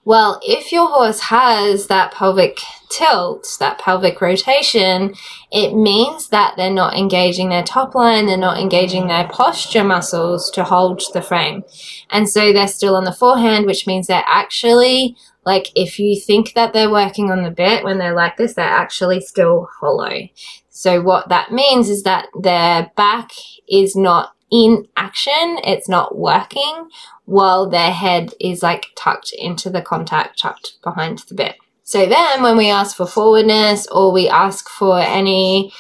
Well, 0.07 0.39
if 0.43 0.71
your 0.71 0.89
horse 0.89 1.21
has 1.21 1.87
that 1.87 2.13
pelvic 2.13 2.59
tilt, 2.91 3.49
that 3.59 3.79
pelvic 3.79 4.21
rotation, 4.21 5.15
it 5.51 5.75
means 5.75 6.29
that 6.29 6.55
they're 6.57 6.71
not 6.71 6.95
engaging 6.95 7.49
their 7.49 7.63
top 7.63 7.95
line, 7.95 8.27
they're 8.27 8.37
not 8.37 8.59
engaging 8.59 9.07
their 9.07 9.27
posture 9.29 9.85
muscles 9.85 10.51
to 10.51 10.65
hold 10.65 11.03
the 11.15 11.23
frame. 11.23 11.65
And 12.11 12.29
so 12.29 12.53
they're 12.53 12.69
still 12.69 12.97
on 12.97 13.05
the 13.05 13.13
forehand, 13.13 13.65
which 13.65 13.87
means 13.87 14.07
they're 14.07 14.23
actually 14.27 15.17
like 15.45 15.71
if 15.75 15.99
you 15.99 16.19
think 16.19 16.55
that 16.55 16.73
they're 16.73 16.91
working 16.91 17.31
on 17.31 17.43
the 17.43 17.51
bit 17.51 17.85
when 17.85 17.99
they're 17.99 18.15
like 18.15 18.37
this, 18.37 18.55
they're 18.55 18.65
actually 18.65 19.21
still 19.21 19.69
hollow. 19.81 20.29
So 20.71 21.01
what 21.01 21.29
that 21.29 21.53
means 21.53 21.89
is 21.89 22.03
that 22.03 22.27
their 22.41 22.91
back 22.97 23.31
is 23.69 23.95
not 23.95 24.35
in 24.51 24.87
action, 24.97 25.59
it's 25.65 25.89
not 25.89 26.17
working, 26.17 26.89
while 27.25 27.69
their 27.69 27.91
head 27.91 28.33
is 28.41 28.63
like 28.63 28.87
tucked 28.97 29.33
into 29.37 29.71
the 29.71 29.83
contact, 29.83 30.39
tucked 30.39 30.75
behind 30.83 31.19
the 31.29 31.35
bit. 31.35 31.57
So 31.83 32.07
then 32.07 32.43
when 32.43 32.57
we 32.57 32.71
ask 32.71 32.97
for 32.97 33.07
forwardness 33.07 33.87
or 33.89 34.13
we 34.13 34.29
ask 34.29 34.69
for 34.69 34.99
any 34.99 35.73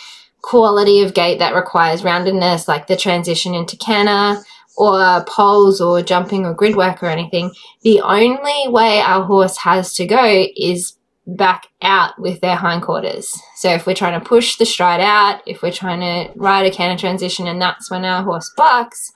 quality 0.42 1.02
of 1.02 1.14
gait 1.14 1.38
that 1.38 1.54
requires 1.54 2.02
roundedness, 2.02 2.68
like 2.68 2.87
the 2.87 2.97
transition 2.97 3.54
into 3.54 3.76
canter 3.76 4.44
or 4.76 5.24
poles 5.26 5.80
or 5.80 6.02
jumping 6.02 6.44
or 6.44 6.54
grid 6.54 6.76
work 6.76 7.02
or 7.02 7.06
anything, 7.06 7.52
the 7.82 8.00
only 8.00 8.68
way 8.68 9.00
our 9.00 9.24
horse 9.24 9.58
has 9.58 9.94
to 9.94 10.06
go 10.06 10.46
is 10.56 10.96
back 11.26 11.68
out 11.80 12.18
with 12.18 12.40
their 12.40 12.56
hindquarters. 12.56 13.32
So 13.56 13.70
if 13.70 13.86
we're 13.86 13.94
trying 13.94 14.18
to 14.20 14.26
push 14.26 14.56
the 14.56 14.66
stride 14.66 15.00
out, 15.00 15.40
if 15.46 15.62
we're 15.62 15.72
trying 15.72 16.00
to 16.00 16.32
ride 16.38 16.66
a 16.66 16.70
canter 16.70 17.00
transition 17.00 17.46
and 17.46 17.60
that's 17.60 17.90
when 17.90 18.04
our 18.04 18.22
horse 18.22 18.52
bucks, 18.56 19.12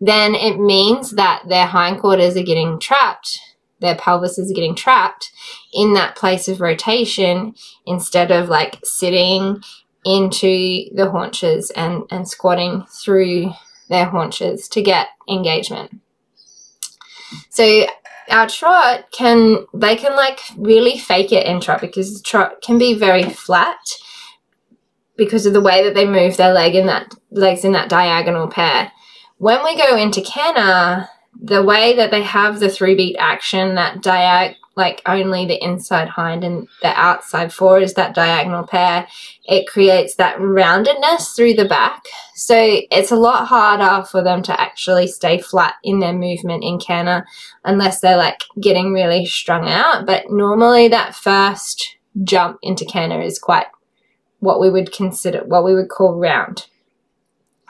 then 0.00 0.34
it 0.34 0.58
means 0.58 1.12
that 1.12 1.44
their 1.48 1.66
hindquarters 1.66 2.36
are 2.36 2.42
getting 2.42 2.80
trapped, 2.80 3.38
their 3.80 3.94
pelvis 3.94 4.38
is 4.38 4.52
getting 4.52 4.74
trapped 4.74 5.30
in 5.72 5.94
that 5.94 6.16
place 6.16 6.48
of 6.48 6.60
rotation 6.60 7.54
instead 7.86 8.30
of 8.32 8.48
like 8.48 8.80
sitting 8.82 9.62
into 10.04 10.92
the 10.94 11.08
haunches 11.10 11.70
and, 11.70 12.02
and 12.10 12.28
squatting 12.28 12.84
through 13.04 13.52
their 13.92 14.06
haunches 14.06 14.68
to 14.68 14.82
get 14.82 15.08
engagement. 15.28 16.00
So 17.50 17.86
our 18.30 18.48
trot 18.48 19.10
can 19.12 19.66
they 19.74 19.96
can 19.96 20.16
like 20.16 20.40
really 20.56 20.98
fake 20.98 21.32
it 21.32 21.46
in 21.46 21.60
trot 21.60 21.80
because 21.80 22.22
trot 22.22 22.62
can 22.62 22.78
be 22.78 22.94
very 22.94 23.24
flat 23.24 23.78
because 25.16 25.46
of 25.46 25.52
the 25.52 25.60
way 25.60 25.84
that 25.84 25.94
they 25.94 26.06
move 26.06 26.36
their 26.36 26.52
leg 26.52 26.74
in 26.74 26.86
that 26.86 27.14
legs 27.30 27.64
in 27.64 27.72
that 27.72 27.88
diagonal 27.88 28.48
pair. 28.48 28.90
When 29.38 29.64
we 29.64 29.76
go 29.76 29.96
into 29.96 30.22
canter, 30.22 31.08
the 31.40 31.62
way 31.62 31.96
that 31.96 32.10
they 32.10 32.22
have 32.22 32.60
the 32.60 32.68
three 32.68 32.94
beat 32.94 33.16
action, 33.18 33.74
that 33.74 34.02
diag 34.02 34.56
like 34.74 35.02
only 35.06 35.44
the 35.46 35.62
inside 35.62 36.08
hind 36.08 36.44
and 36.44 36.66
the 36.80 36.88
outside 36.88 37.52
fore 37.52 37.80
is 37.80 37.94
that 37.94 38.14
diagonal 38.14 38.66
pair, 38.66 39.06
it 39.44 39.66
creates 39.66 40.14
that 40.16 40.38
roundedness 40.38 41.36
through 41.36 41.54
the 41.54 41.66
back. 41.66 42.04
So 42.34 42.56
it's 42.90 43.10
a 43.10 43.16
lot 43.16 43.48
harder 43.48 44.06
for 44.06 44.22
them 44.22 44.42
to 44.44 44.60
actually 44.60 45.08
stay 45.08 45.38
flat 45.40 45.74
in 45.84 46.00
their 46.00 46.14
movement 46.14 46.64
in 46.64 46.78
canter 46.78 47.26
unless 47.64 48.00
they're 48.00 48.16
like 48.16 48.40
getting 48.60 48.92
really 48.92 49.26
strung 49.26 49.68
out. 49.68 50.06
But 50.06 50.30
normally 50.30 50.88
that 50.88 51.14
first 51.14 51.96
jump 52.24 52.58
into 52.62 52.84
canter 52.84 53.20
is 53.20 53.38
quite 53.38 53.66
what 54.40 54.60
we 54.60 54.70
would 54.70 54.92
consider 54.92 55.44
what 55.44 55.64
we 55.64 55.74
would 55.74 55.88
call 55.88 56.18
round. 56.18 56.66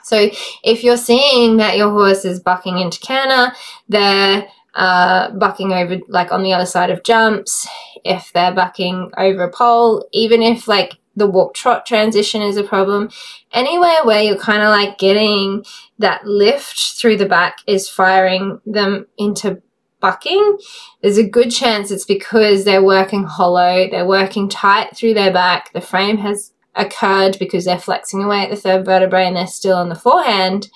So 0.03 0.29
if 0.63 0.83
you're 0.83 0.97
seeing 0.97 1.57
that 1.57 1.77
your 1.77 1.91
horse 1.91 2.25
is 2.25 2.39
bucking 2.39 2.77
into 2.77 2.99
canter, 2.99 3.55
they're 3.87 4.47
uh, 4.75 5.31
bucking 5.31 5.71
over 5.71 5.99
like 6.07 6.31
on 6.31 6.43
the 6.43 6.53
other 6.53 6.65
side 6.65 6.89
of 6.89 7.03
jumps, 7.03 7.67
if 8.03 8.31
they're 8.33 8.53
bucking 8.53 9.11
over 9.17 9.43
a 9.43 9.51
pole, 9.51 10.07
even 10.11 10.41
if 10.41 10.67
like 10.67 10.97
the 11.15 11.27
walk 11.27 11.53
trot 11.53 11.85
transition 11.85 12.41
is 12.41 12.57
a 12.57 12.63
problem, 12.63 13.09
anywhere 13.51 14.03
where 14.03 14.21
you're 14.21 14.37
kind 14.37 14.63
of 14.63 14.69
like 14.69 14.97
getting 14.97 15.63
that 15.99 16.25
lift 16.25 16.97
through 16.99 17.17
the 17.17 17.25
back 17.25 17.57
is 17.67 17.87
firing 17.87 18.59
them 18.65 19.05
into 19.17 19.61
bucking, 19.99 20.57
there's 21.01 21.17
a 21.17 21.27
good 21.27 21.51
chance 21.51 21.91
it's 21.91 22.05
because 22.05 22.65
they're 22.65 22.83
working 22.83 23.23
hollow, 23.23 23.87
they're 23.89 24.07
working 24.07 24.49
tight 24.49 24.97
through 24.97 25.13
their 25.13 25.31
back, 25.31 25.71
the 25.73 25.81
frame 25.81 26.17
has 26.17 26.51
occurred 26.75 27.37
because 27.39 27.65
they're 27.65 27.79
flexing 27.79 28.23
away 28.23 28.41
at 28.41 28.49
the 28.49 28.55
third 28.55 28.85
vertebrae 28.85 29.27
and 29.27 29.35
they're 29.35 29.47
still 29.47 29.77
on 29.77 29.89
the 29.89 29.95
forehand. 29.95 30.69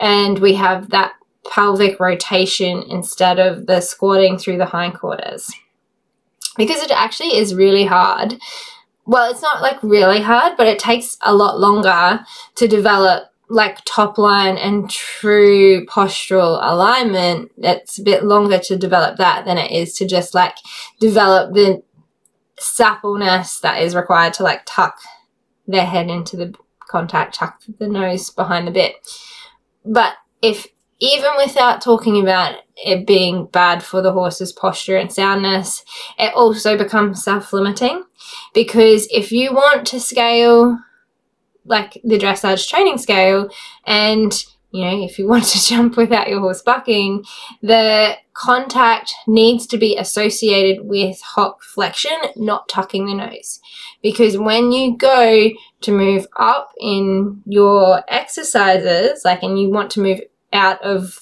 And 0.00 0.38
we 0.38 0.54
have 0.54 0.90
that 0.90 1.12
pelvic 1.50 2.00
rotation 2.00 2.82
instead 2.88 3.38
of 3.38 3.66
the 3.66 3.80
squatting 3.80 4.38
through 4.38 4.58
the 4.58 4.66
hindquarters. 4.66 5.52
Because 6.56 6.82
it 6.82 6.90
actually 6.90 7.36
is 7.36 7.54
really 7.54 7.84
hard. 7.84 8.36
Well, 9.06 9.30
it's 9.30 9.42
not 9.42 9.60
like 9.60 9.82
really 9.82 10.20
hard, 10.20 10.56
but 10.56 10.66
it 10.66 10.78
takes 10.78 11.18
a 11.22 11.34
lot 11.34 11.58
longer 11.58 12.24
to 12.56 12.68
develop 12.68 13.30
like 13.48 13.84
top 13.84 14.16
line 14.16 14.56
and 14.56 14.88
true 14.88 15.84
postural 15.86 16.58
alignment. 16.62 17.52
It's 17.58 17.98
a 17.98 18.02
bit 18.02 18.24
longer 18.24 18.58
to 18.58 18.76
develop 18.76 19.18
that 19.18 19.44
than 19.44 19.58
it 19.58 19.70
is 19.70 19.94
to 19.98 20.06
just 20.06 20.34
like 20.34 20.56
develop 20.98 21.54
the 21.54 21.82
suppleness 22.58 23.60
that 23.60 23.82
is 23.82 23.94
required 23.94 24.32
to 24.34 24.42
like 24.42 24.62
tuck 24.64 24.98
their 25.66 25.84
head 25.84 26.08
into 26.08 26.36
the 26.36 26.54
contact, 26.88 27.34
tuck 27.34 27.60
the 27.78 27.88
nose 27.88 28.30
behind 28.30 28.66
the 28.66 28.70
bit. 28.72 28.94
But 29.84 30.14
if 30.40 30.66
even 31.04 31.32
without 31.36 31.82
talking 31.82 32.18
about 32.18 32.56
it 32.76 33.06
being 33.06 33.46
bad 33.46 33.82
for 33.82 34.00
the 34.00 34.12
horse's 34.12 34.52
posture 34.52 34.96
and 34.96 35.12
soundness, 35.12 35.84
it 36.18 36.32
also 36.34 36.78
becomes 36.78 37.22
self 37.22 37.52
limiting 37.52 38.04
because 38.54 39.06
if 39.10 39.30
you 39.30 39.52
want 39.52 39.86
to 39.86 40.00
scale 40.00 40.78
like 41.66 42.00
the 42.04 42.18
dressage 42.18 42.68
training 42.68 42.96
scale 42.96 43.50
and 43.86 44.44
you 44.70 44.84
know, 44.84 45.04
if 45.04 45.18
you 45.18 45.28
want 45.28 45.44
to 45.44 45.64
jump 45.64 45.96
without 45.96 46.28
your 46.28 46.40
horse 46.40 46.62
bucking, 46.62 47.24
the 47.62 48.16
contact 48.32 49.14
needs 49.28 49.66
to 49.68 49.78
be 49.78 49.96
associated 49.96 50.86
with 50.86 51.20
hock 51.20 51.62
flexion, 51.62 52.16
not 52.34 52.68
tucking 52.68 53.06
the 53.06 53.14
nose. 53.14 53.60
Because 54.02 54.36
when 54.36 54.72
you 54.72 54.96
go 54.96 55.50
to 55.82 55.92
move 55.92 56.26
up 56.36 56.72
in 56.80 57.42
your 57.46 58.02
exercises, 58.08 59.22
like, 59.24 59.42
and 59.42 59.60
you 59.60 59.70
want 59.70 59.92
to 59.92 60.00
move 60.00 60.20
out 60.54 60.82
of, 60.82 61.20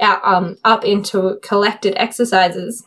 out, 0.00 0.20
um, 0.24 0.56
up 0.64 0.84
into 0.84 1.38
collected 1.42 1.94
exercises, 1.96 2.84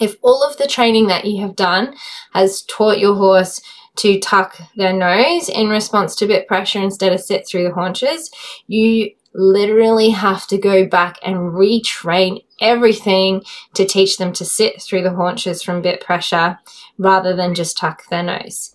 if 0.00 0.16
all 0.22 0.42
of 0.42 0.56
the 0.56 0.66
training 0.66 1.08
that 1.08 1.26
you 1.26 1.42
have 1.42 1.56
done 1.56 1.94
has 2.32 2.62
taught 2.62 2.98
your 2.98 3.14
horse 3.14 3.60
to 3.96 4.18
tuck 4.18 4.56
their 4.76 4.92
nose 4.92 5.48
in 5.48 5.68
response 5.68 6.14
to 6.16 6.26
bit 6.26 6.48
pressure 6.48 6.80
instead 6.80 7.12
of 7.12 7.20
sit 7.20 7.46
through 7.46 7.64
the 7.64 7.74
haunches, 7.74 8.30
you 8.66 9.10
literally 9.34 10.10
have 10.10 10.46
to 10.46 10.58
go 10.58 10.86
back 10.86 11.18
and 11.22 11.36
retrain 11.36 12.42
everything 12.60 13.42
to 13.74 13.84
teach 13.84 14.18
them 14.18 14.32
to 14.32 14.44
sit 14.44 14.80
through 14.80 15.02
the 15.02 15.14
haunches 15.14 15.62
from 15.62 15.82
bit 15.82 16.00
pressure 16.00 16.58
rather 16.98 17.34
than 17.34 17.54
just 17.54 17.76
tuck 17.76 18.02
their 18.08 18.22
nose. 18.22 18.74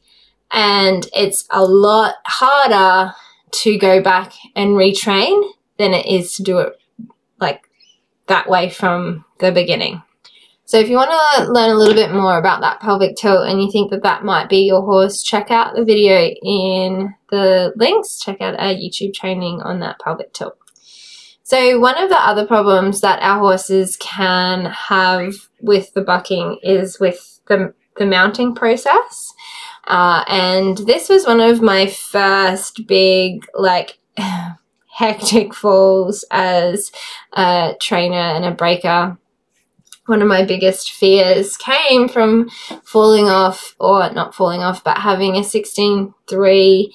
And 0.51 1.07
it's 1.13 1.45
a 1.51 1.63
lot 1.63 2.15
harder 2.25 3.13
to 3.51 3.77
go 3.77 4.01
back 4.01 4.33
and 4.55 4.71
retrain 4.71 5.51
than 5.77 5.93
it 5.93 6.05
is 6.05 6.33
to 6.35 6.43
do 6.43 6.59
it 6.59 6.73
like 7.39 7.69
that 8.27 8.49
way 8.49 8.69
from 8.69 9.25
the 9.39 9.51
beginning. 9.51 10.01
So 10.65 10.77
if 10.77 10.89
you 10.89 10.97
want 10.97 11.11
to 11.11 11.51
learn 11.51 11.69
a 11.69 11.75
little 11.75 11.93
bit 11.93 12.11
more 12.11 12.37
about 12.37 12.59
that 12.59 12.81
pelvic 12.81 13.15
tilt 13.15 13.47
and 13.47 13.61
you 13.61 13.71
think 13.71 13.89
that 13.91 14.03
that 14.03 14.25
might 14.25 14.49
be 14.49 14.65
your 14.65 14.81
horse, 14.81 15.23
check 15.23 15.49
out 15.49 15.75
the 15.75 15.85
video 15.85 16.33
in 16.43 17.15
the 17.29 17.71
links. 17.77 18.19
Check 18.19 18.41
out 18.41 18.59
our 18.59 18.73
YouTube 18.73 19.13
training 19.13 19.61
on 19.61 19.79
that 19.79 19.99
pelvic 19.99 20.33
tilt. 20.33 20.57
So 21.43 21.79
one 21.79 21.97
of 21.97 22.09
the 22.09 22.17
other 22.17 22.45
problems 22.45 22.99
that 22.99 23.21
our 23.21 23.39
horses 23.39 23.95
can 23.95 24.65
have 24.65 25.35
with 25.61 25.93
the 25.93 26.01
bucking 26.01 26.59
is 26.61 26.99
with 26.99 27.39
the, 27.47 27.73
the 27.95 28.05
mounting 28.05 28.53
process. 28.53 29.33
Uh, 29.85 30.25
and 30.27 30.79
this 30.79 31.07
was 31.07 31.25
one 31.25 31.39
of 31.39 31.61
my 31.61 31.87
first 31.87 32.85
big, 32.87 33.45
like, 33.53 33.99
hectic 34.97 35.53
falls 35.63 36.25
as 36.31 36.91
a 37.33 37.75
trainer 37.79 38.15
and 38.15 38.45
a 38.45 38.51
breaker 38.51 39.17
one 40.07 40.21
of 40.21 40.27
my 40.27 40.43
biggest 40.43 40.93
fears 40.93 41.57
came 41.57 42.07
from 42.07 42.49
falling 42.83 43.27
off, 43.27 43.75
or 43.79 44.09
not 44.11 44.33
falling 44.33 44.61
off, 44.61 44.83
but 44.83 44.97
having 44.97 45.35
a 45.35 45.41
16-3 45.41 46.93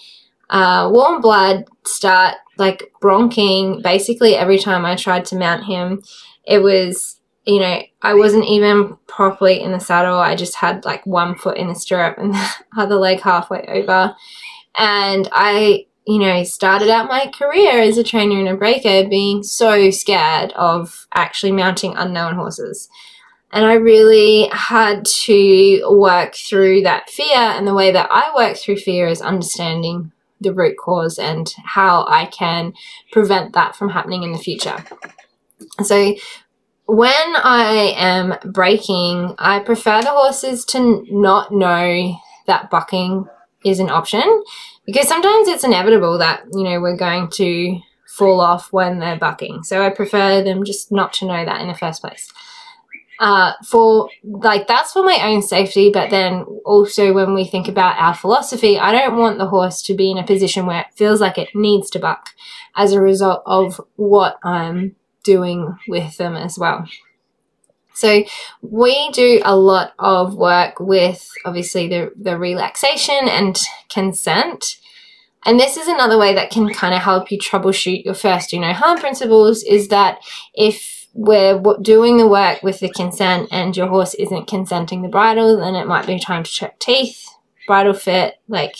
uh, 0.51 0.91
warm 0.93 1.21
blood 1.21 1.67
start 1.85 2.37
like 2.59 2.91
bronching 3.03 3.83
basically 3.83 4.35
every 4.35 4.59
time 4.59 4.85
I 4.85 4.97
tried 4.97 5.25
to 5.27 5.37
mount 5.37 5.65
him. 5.65 6.03
It 6.45 6.59
was, 6.59 7.21
you 7.45 7.61
know, 7.61 7.83
I 8.03 8.15
wasn't 8.15 8.47
even 8.47 8.97
properly 9.07 9.61
in 9.61 9.73
the 9.73 9.79
saddle. 9.79 10.19
I 10.19 10.35
just 10.35 10.57
had 10.57 10.85
like 10.85 11.05
one 11.07 11.37
foot 11.37 11.57
in 11.57 11.69
the 11.69 11.75
stirrup 11.75 12.19
and 12.19 12.35
the 12.35 12.51
other 12.77 12.97
leg 12.97 13.21
halfway 13.21 13.65
over. 13.67 14.15
And 14.77 15.29
I 15.33 15.87
you 16.07 16.19
know, 16.19 16.43
started 16.43 16.91
out 16.91 17.09
my 17.09 17.31
career 17.33 17.81
as 17.81 17.97
a 17.97 18.05
trainer 18.05 18.39
and 18.39 18.49
a 18.49 18.57
breaker 18.57 19.09
being 19.09 19.43
so 19.43 19.91
scared 19.91 20.53
of 20.53 21.07
actually 21.15 21.53
mounting 21.53 21.95
unknown 21.97 22.35
horses. 22.35 22.89
And 23.53 23.67
I 23.67 23.75
really 23.75 24.49
had 24.51 25.05
to 25.05 25.83
work 25.91 26.35
through 26.35 26.83
that 26.83 27.11
fear. 27.11 27.37
And 27.37 27.67
the 27.67 27.75
way 27.75 27.93
that 27.93 28.09
I 28.11 28.35
work 28.35 28.57
through 28.57 28.79
fear 28.79 29.07
is 29.07 29.21
understanding 29.21 30.11
the 30.41 30.55
root 30.55 30.77
cause 30.77 31.19
and 31.19 31.53
how 31.65 32.05
I 32.09 32.27
can 32.27 32.73
prevent 33.13 33.53
that 33.53 33.77
from 33.77 33.91
happening 33.91 34.23
in 34.23 34.33
the 34.33 34.39
future. 34.39 34.85
So, 35.83 36.15
when 36.87 37.13
I 37.15 37.95
am 37.97 38.35
breaking, 38.53 39.35
I 39.39 39.61
prefer 39.61 40.03
the 40.03 40.11
horses 40.11 40.65
to 40.67 41.07
not 41.11 41.53
know 41.53 42.17
that 42.47 42.71
bucking 42.71 43.27
is 43.65 43.79
an 43.79 43.91
option. 43.91 44.43
Because 44.87 45.09
sometimes 45.09 45.49
it's 45.49 45.65
inevitable 45.65 46.19
that, 46.19 46.43
you 46.53 46.65
know, 46.65 46.81
we're 46.81 46.97
going 46.97 47.29
to 47.35 47.81
fall 48.09 48.41
off 48.41 48.73
when 48.73 48.99
they're 48.99 49.19
bucking. 49.19 49.63
So 49.63 49.83
I 49.83 49.91
prefer 49.91 50.43
them 50.43 50.65
just 50.65 50.93
not 50.93 51.13
to 51.15 51.27
know 51.27 51.45
that 51.45 51.61
in 51.61 51.69
the 51.69 51.75
first 51.75 52.01
place. 52.01 52.31
Uh, 53.19 53.53
for 53.65 54.09
like 54.25 54.67
that's 54.67 54.93
for 54.93 55.05
my 55.05 55.21
own 55.23 55.43
safety 55.43 55.91
but 55.93 56.11
then 56.11 56.43
also 56.65 57.13
when 57.13 57.35
we 57.35 57.45
think 57.45 57.69
about 57.69 57.97
our 57.97 58.15
philosophy 58.15 58.81
i 58.81 58.91
don't 58.91 59.17
want 59.17 59.39
the 59.39 59.47
horse 59.47 59.81
to 59.81 59.95
be 59.95 60.11
in 60.11 60.19
a 60.19 60.27
position 60.27 60.67
where 60.67 60.81
it 60.81 60.87
feels 60.97 61.21
like 61.21 61.39
it 61.39 61.49
needs 61.55 61.89
to 61.89 62.01
buck 62.01 62.31
as 62.75 62.93
a 62.93 63.01
result 63.01 63.41
of 63.47 63.81
what 63.95 64.39
i'm 64.43 64.97
doing 65.23 65.73
with 65.87 66.17
them 66.17 66.35
as 66.35 66.59
well 66.59 66.85
so 67.95 68.25
we 68.63 69.11
do 69.11 69.41
a 69.45 69.57
lot 69.57 69.93
of 69.99 70.35
work 70.35 70.81
with 70.81 71.29
obviously 71.45 71.89
the, 71.89 72.13
the 72.21 72.39
relaxation 72.39 73.29
and 73.29 73.59
consent. 73.89 74.79
And 75.45 75.59
this 75.59 75.77
is 75.77 75.89
another 75.89 76.19
way 76.19 76.35
that 76.35 76.51
can 76.51 76.73
kind 76.73 76.95
of 76.95 77.03
help 77.03 77.31
you 77.31 77.39
troubleshoot 77.39 78.05
your 78.05 78.15
first 78.15 78.51
do 78.51 78.61
no 78.61 78.73
harm 78.73 78.99
principles 78.99 79.63
is 79.65 79.89
that 79.89 80.19
if 80.55 81.09
we're 81.15 81.61
doing 81.83 82.17
the 82.17 82.29
work 82.29 82.63
with 82.63 82.81
the 82.81 82.89
consent 82.89 83.49
and 83.51 83.77
your 83.77 83.89
horse 83.89 84.15
isn't 84.15 84.47
consenting 84.47 85.03
the 85.03 85.09
bridle, 85.09 85.59
then 85.59 85.75
it 85.75 85.87
might 85.87 86.07
be 86.07 86.19
time 86.19 86.43
to 86.43 86.51
check 86.51 86.79
teeth, 86.79 87.29
bridle 87.67 87.93
fit, 87.93 88.37
like 88.49 88.77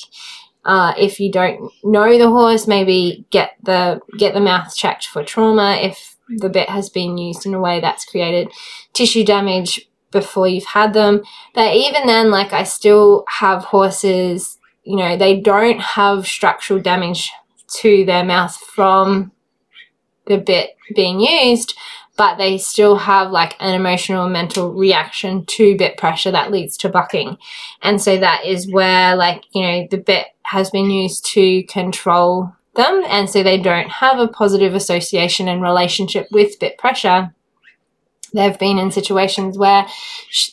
uh, 0.65 0.95
if 0.97 1.19
you 1.19 1.31
don't 1.31 1.73
know 1.83 2.17
the 2.17 2.29
horse, 2.29 2.67
maybe 2.67 3.27
get 3.31 3.57
the 3.63 4.01
get 4.17 4.33
the 4.33 4.41
mouth 4.41 4.75
checked 4.75 5.07
for 5.07 5.25
trauma. 5.25 5.79
If 5.83 6.12
the 6.39 6.49
bit 6.49 6.69
has 6.69 6.91
been 6.91 7.19
used 7.19 7.47
in 7.47 7.55
a 7.55 7.61
way 7.61 7.81
that's 7.81 8.05
created 8.05 8.51
tissue 8.93 9.25
damage 9.25 9.89
before 10.11 10.47
you've 10.47 10.65
had 10.65 10.93
them. 10.93 11.23
But 11.55 11.75
even 11.75 12.07
then, 12.07 12.31
like 12.31 12.53
I 12.53 12.65
still 12.65 13.25
have 13.29 13.65
horses, 13.65 14.59
you 14.85 14.97
know, 14.97 15.17
they 15.17 15.41
don't 15.41 15.81
have 15.81 16.27
structural 16.27 16.81
damage 16.81 17.31
to 17.81 18.05
their 18.05 18.25
mouth 18.25 18.57
from 18.57 19.33
the 20.27 20.39
bit 20.39 20.77
being 20.95 21.21
used, 21.21 21.77
but 22.17 22.37
they 22.37 22.59
still 22.59 22.97
have 22.97 23.31
like 23.31 23.57
an 23.59 23.75
emotional 23.75 24.29
mental 24.29 24.73
reaction 24.73 25.45
to 25.47 25.77
bit 25.77 25.97
pressure 25.97 26.31
that 26.31 26.53
leads 26.53 26.77
to 26.77 26.89
bucking. 26.89 27.39
And 27.81 28.01
so 28.01 28.19
that 28.19 28.45
is 28.45 28.71
where 28.71 29.17
like, 29.17 29.45
you 29.53 29.63
know, 29.63 29.89
the 29.91 29.99
bit 29.99 30.27
has 30.43 30.71
been 30.71 30.91
used 30.91 31.25
to 31.33 31.63
control 31.65 32.53
them 32.75 33.03
and 33.07 33.29
so 33.29 33.43
they 33.43 33.59
don't 33.59 33.89
have 33.89 34.19
a 34.19 34.29
positive 34.29 34.75
association 34.75 35.49
and 35.49 35.63
relationship 35.63 36.29
with 36.31 36.59
bit 36.59 36.79
pressure. 36.79 37.35
They've 38.33 38.59
been 38.59 38.79
in 38.79 38.91
situations 38.91 39.59
where, 39.59 39.87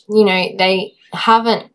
you 0.08 0.24
know, 0.24 0.48
they 0.58 0.94
haven't 1.12 1.72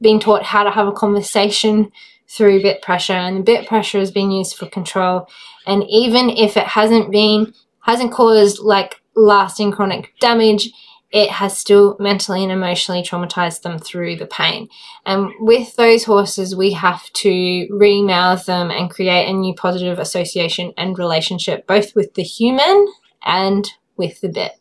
been 0.00 0.20
taught 0.20 0.44
how 0.44 0.64
to 0.64 0.70
have 0.70 0.86
a 0.86 0.92
conversation 0.92 1.90
through 2.28 2.62
bit 2.62 2.82
pressure 2.82 3.12
and 3.12 3.38
the 3.38 3.42
bit 3.42 3.66
pressure 3.66 3.98
is 3.98 4.10
being 4.10 4.30
used 4.30 4.56
for 4.56 4.66
control. 4.66 5.28
And 5.66 5.84
even 5.88 6.30
if 6.30 6.56
it 6.56 6.66
hasn't 6.66 7.10
been, 7.10 7.52
hasn't 7.80 8.12
caused 8.12 8.60
like 8.60 9.00
lasting 9.16 9.72
chronic 9.72 10.12
damage, 10.20 10.70
it 11.14 11.30
has 11.30 11.56
still 11.56 11.96
mentally 12.00 12.42
and 12.42 12.50
emotionally 12.50 13.00
traumatized 13.00 13.62
them 13.62 13.78
through 13.78 14.16
the 14.16 14.26
pain. 14.26 14.68
And 15.06 15.30
with 15.38 15.76
those 15.76 16.02
horses, 16.02 16.56
we 16.56 16.72
have 16.72 17.08
to 17.12 17.68
remouth 17.70 18.46
them 18.46 18.72
and 18.72 18.90
create 18.90 19.28
a 19.28 19.32
new 19.32 19.54
positive 19.54 20.00
association 20.00 20.72
and 20.76 20.98
relationship, 20.98 21.68
both 21.68 21.94
with 21.94 22.14
the 22.14 22.24
human 22.24 22.88
and 23.24 23.70
with 23.96 24.20
the 24.22 24.28
bit. 24.28 24.54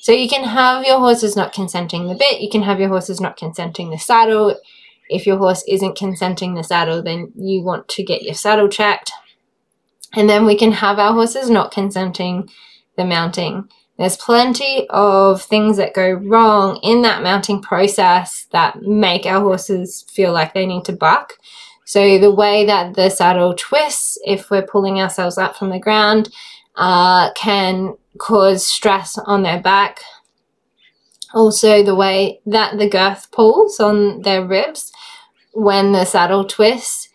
So 0.00 0.10
you 0.10 0.28
can 0.28 0.42
have 0.42 0.84
your 0.84 0.98
horses 0.98 1.36
not 1.36 1.52
consenting 1.52 2.08
the 2.08 2.16
bit, 2.16 2.40
you 2.40 2.50
can 2.50 2.62
have 2.62 2.80
your 2.80 2.88
horses 2.88 3.20
not 3.20 3.36
consenting 3.36 3.90
the 3.90 3.98
saddle. 3.98 4.58
If 5.08 5.28
your 5.28 5.38
horse 5.38 5.62
isn't 5.68 5.96
consenting 5.96 6.54
the 6.54 6.64
saddle, 6.64 7.04
then 7.04 7.32
you 7.36 7.62
want 7.62 7.86
to 7.90 8.02
get 8.02 8.22
your 8.22 8.34
saddle 8.34 8.68
checked. 8.68 9.12
And 10.12 10.28
then 10.28 10.44
we 10.44 10.58
can 10.58 10.72
have 10.72 10.98
our 10.98 11.12
horses 11.12 11.48
not 11.48 11.70
consenting 11.70 12.50
the 12.96 13.04
mounting. 13.04 13.68
There's 13.98 14.16
plenty 14.16 14.86
of 14.90 15.42
things 15.42 15.76
that 15.76 15.92
go 15.92 16.12
wrong 16.12 16.78
in 16.84 17.02
that 17.02 17.22
mounting 17.22 17.60
process 17.60 18.46
that 18.52 18.82
make 18.82 19.26
our 19.26 19.40
horses 19.40 20.04
feel 20.08 20.32
like 20.32 20.54
they 20.54 20.66
need 20.66 20.84
to 20.84 20.92
buck. 20.92 21.34
So 21.84 22.18
the 22.18 22.32
way 22.32 22.64
that 22.66 22.94
the 22.94 23.08
saddle 23.10 23.54
twists, 23.54 24.16
if 24.24 24.50
we're 24.50 24.62
pulling 24.62 25.00
ourselves 25.00 25.36
up 25.36 25.56
from 25.56 25.70
the 25.70 25.80
ground, 25.80 26.28
uh, 26.76 27.32
can 27.32 27.96
cause 28.18 28.64
stress 28.64 29.18
on 29.18 29.42
their 29.42 29.60
back. 29.60 30.00
Also, 31.34 31.82
the 31.82 31.94
way 31.94 32.40
that 32.46 32.78
the 32.78 32.88
girth 32.88 33.30
pulls 33.32 33.80
on 33.80 34.22
their 34.22 34.44
ribs 34.44 34.92
when 35.52 35.90
the 35.90 36.04
saddle 36.04 36.44
twists. 36.44 37.08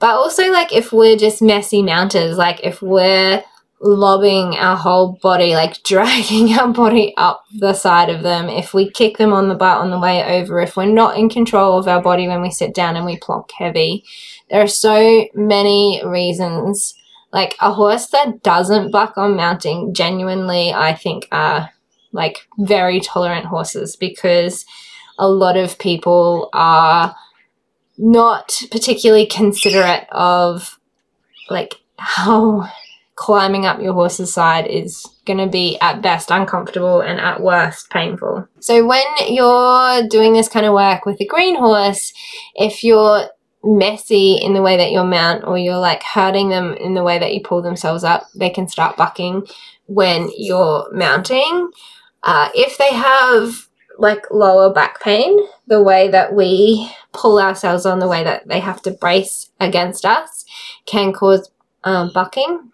But 0.00 0.16
also, 0.16 0.50
like 0.50 0.72
if 0.72 0.92
we're 0.92 1.16
just 1.16 1.40
messy 1.40 1.82
mounters, 1.82 2.36
like 2.36 2.60
if 2.64 2.82
we're 2.82 3.44
lobbing 3.84 4.56
our 4.56 4.76
whole 4.76 5.18
body, 5.22 5.54
like 5.54 5.82
dragging 5.84 6.54
our 6.54 6.68
body 6.68 7.14
up 7.16 7.44
the 7.54 7.74
side 7.74 8.08
of 8.08 8.22
them. 8.22 8.48
If 8.48 8.74
we 8.74 8.90
kick 8.90 9.18
them 9.18 9.32
on 9.32 9.48
the 9.48 9.54
butt 9.54 9.78
on 9.78 9.90
the 9.90 9.98
way 9.98 10.24
over, 10.24 10.60
if 10.60 10.76
we're 10.76 10.86
not 10.86 11.16
in 11.16 11.28
control 11.28 11.78
of 11.78 11.86
our 11.86 12.02
body 12.02 12.26
when 12.26 12.42
we 12.42 12.50
sit 12.50 12.74
down 12.74 12.96
and 12.96 13.04
we 13.04 13.18
plonk 13.18 13.50
heavy, 13.52 14.04
there 14.50 14.62
are 14.62 14.66
so 14.66 15.26
many 15.34 16.02
reasons. 16.04 16.94
Like 17.32 17.56
a 17.60 17.72
horse 17.72 18.06
that 18.08 18.42
doesn't 18.42 18.92
buck 18.92 19.18
on 19.18 19.36
mounting, 19.36 19.92
genuinely, 19.92 20.72
I 20.72 20.94
think 20.94 21.26
are 21.32 21.70
like 22.12 22.46
very 22.58 23.00
tolerant 23.00 23.46
horses 23.46 23.96
because 23.96 24.64
a 25.18 25.28
lot 25.28 25.56
of 25.56 25.78
people 25.78 26.48
are 26.52 27.14
not 27.98 28.60
particularly 28.70 29.26
considerate 29.26 30.06
of 30.10 30.78
like 31.50 31.74
how 31.98 32.68
climbing 33.16 33.64
up 33.64 33.80
your 33.80 33.92
horse's 33.92 34.32
side 34.32 34.66
is 34.66 35.06
going 35.24 35.38
to 35.38 35.46
be 35.46 35.78
at 35.80 36.02
best 36.02 36.30
uncomfortable 36.30 37.00
and 37.00 37.20
at 37.20 37.40
worst 37.40 37.90
painful. 37.90 38.46
So 38.60 38.84
when 38.86 39.04
you're 39.28 40.08
doing 40.08 40.32
this 40.32 40.48
kind 40.48 40.66
of 40.66 40.74
work 40.74 41.06
with 41.06 41.20
a 41.20 41.26
green 41.26 41.56
horse, 41.56 42.12
if 42.54 42.82
you're 42.82 43.28
messy 43.62 44.34
in 44.34 44.52
the 44.52 44.62
way 44.62 44.76
that 44.76 44.90
you 44.90 45.02
mount 45.04 45.44
or 45.44 45.56
you're 45.56 45.78
like 45.78 46.02
hurting 46.02 46.50
them 46.50 46.74
in 46.74 46.94
the 46.94 47.02
way 47.02 47.18
that 47.18 47.32
you 47.32 47.40
pull 47.40 47.62
themselves 47.62 48.04
up, 48.04 48.26
they 48.34 48.50
can 48.50 48.68
start 48.68 48.96
bucking 48.96 49.46
when 49.86 50.28
you're 50.36 50.88
mounting. 50.92 51.70
Uh, 52.22 52.48
if 52.54 52.78
they 52.78 52.92
have 52.92 53.68
like 53.98 54.24
lower 54.30 54.72
back 54.72 55.00
pain, 55.00 55.38
the 55.66 55.82
way 55.82 56.08
that 56.08 56.34
we 56.34 56.90
pull 57.12 57.38
ourselves 57.38 57.86
on, 57.86 58.00
the 58.00 58.08
way 58.08 58.24
that 58.24 58.46
they 58.48 58.60
have 58.60 58.82
to 58.82 58.90
brace 58.90 59.50
against 59.60 60.04
us, 60.04 60.44
can 60.84 61.12
cause 61.12 61.50
um, 61.84 62.10
bucking. 62.12 62.70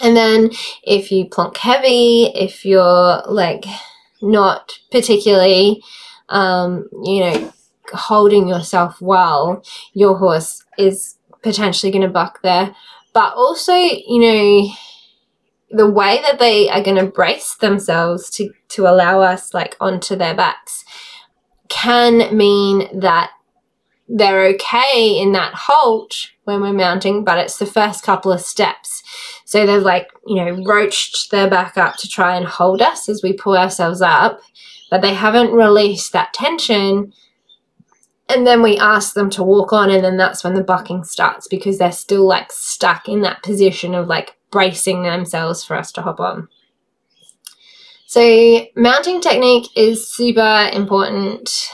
And 0.00 0.16
then 0.16 0.50
if 0.82 1.10
you 1.10 1.26
plonk 1.26 1.56
heavy, 1.56 2.24
if 2.34 2.64
you're 2.64 3.22
like 3.28 3.64
not 4.22 4.72
particularly, 4.90 5.82
um, 6.28 6.88
you 7.04 7.20
know, 7.20 7.52
holding 7.92 8.48
yourself 8.48 9.00
well, 9.00 9.62
your 9.92 10.18
horse 10.18 10.64
is 10.78 11.18
potentially 11.42 11.92
going 11.92 12.02
to 12.02 12.08
buck 12.08 12.42
there. 12.42 12.74
But 13.14 13.34
also, 13.34 13.72
you 13.72 14.20
know, 14.20 14.68
the 15.70 15.90
way 15.90 16.20
that 16.22 16.38
they 16.38 16.68
are 16.68 16.82
going 16.82 16.96
to 16.96 17.10
brace 17.10 17.54
themselves 17.54 18.30
to, 18.30 18.50
to 18.68 18.86
allow 18.86 19.20
us 19.20 19.54
like 19.54 19.76
onto 19.80 20.16
their 20.16 20.34
backs 20.34 20.84
can 21.68 22.36
mean 22.36 23.00
that 23.00 23.30
they're 24.08 24.46
okay 24.46 25.18
in 25.18 25.32
that 25.32 25.54
halt 25.54 26.30
when 26.44 26.60
we're 26.60 26.72
mounting, 26.72 27.24
but 27.24 27.38
it's 27.38 27.58
the 27.58 27.66
first 27.66 28.04
couple 28.04 28.32
of 28.32 28.40
steps. 28.40 29.02
So 29.44 29.66
they've 29.66 29.82
like, 29.82 30.10
you 30.26 30.36
know, 30.36 30.62
roached 30.64 31.30
their 31.30 31.50
back 31.50 31.76
up 31.76 31.96
to 31.96 32.08
try 32.08 32.36
and 32.36 32.46
hold 32.46 32.80
us 32.80 33.08
as 33.08 33.22
we 33.22 33.32
pull 33.32 33.56
ourselves 33.56 34.00
up, 34.00 34.40
but 34.90 35.02
they 35.02 35.14
haven't 35.14 35.52
released 35.52 36.12
that 36.12 36.32
tension. 36.32 37.12
And 38.28 38.46
then 38.46 38.62
we 38.62 38.78
ask 38.78 39.14
them 39.14 39.30
to 39.30 39.42
walk 39.42 39.72
on, 39.72 39.88
and 39.90 40.04
then 40.04 40.16
that's 40.16 40.42
when 40.42 40.54
the 40.54 40.64
bucking 40.64 41.04
starts 41.04 41.46
because 41.46 41.78
they're 41.78 41.92
still 41.92 42.26
like 42.26 42.50
stuck 42.50 43.08
in 43.08 43.22
that 43.22 43.42
position 43.42 43.94
of 43.94 44.08
like 44.08 44.36
bracing 44.50 45.02
themselves 45.02 45.64
for 45.64 45.76
us 45.76 45.92
to 45.92 46.02
hop 46.02 46.18
on. 46.18 46.48
So, 48.08 48.66
mounting 48.76 49.20
technique 49.20 49.68
is 49.76 50.08
super 50.12 50.70
important 50.72 51.70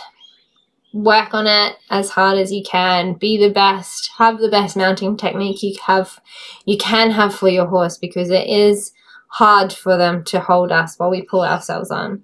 work 0.92 1.35
on 1.35 1.46
it 1.46 1.76
as 1.90 2.11
hard 2.11 2.38
as 2.38 2.52
you 2.52 2.62
can. 2.62 3.14
Be 3.14 3.38
the 3.38 3.52
best. 3.52 4.11
Have 4.18 4.38
the 4.38 4.48
best 4.50 4.76
mounting 4.76 5.16
technique 5.16 5.62
you 5.62 5.74
have 5.87 6.20
you 6.64 6.76
can 6.76 7.11
have 7.11 7.35
for 7.35 7.48
your 7.48 7.66
horse 7.66 7.96
because 7.96 8.31
it 8.31 8.46
is 8.48 8.92
hard 9.28 9.72
for 9.72 9.96
them 9.96 10.22
to 10.24 10.40
hold 10.40 10.70
us 10.70 10.98
while 10.98 11.11
we 11.11 11.22
pull 11.22 11.42
ourselves 11.42 11.90
on. 11.90 12.22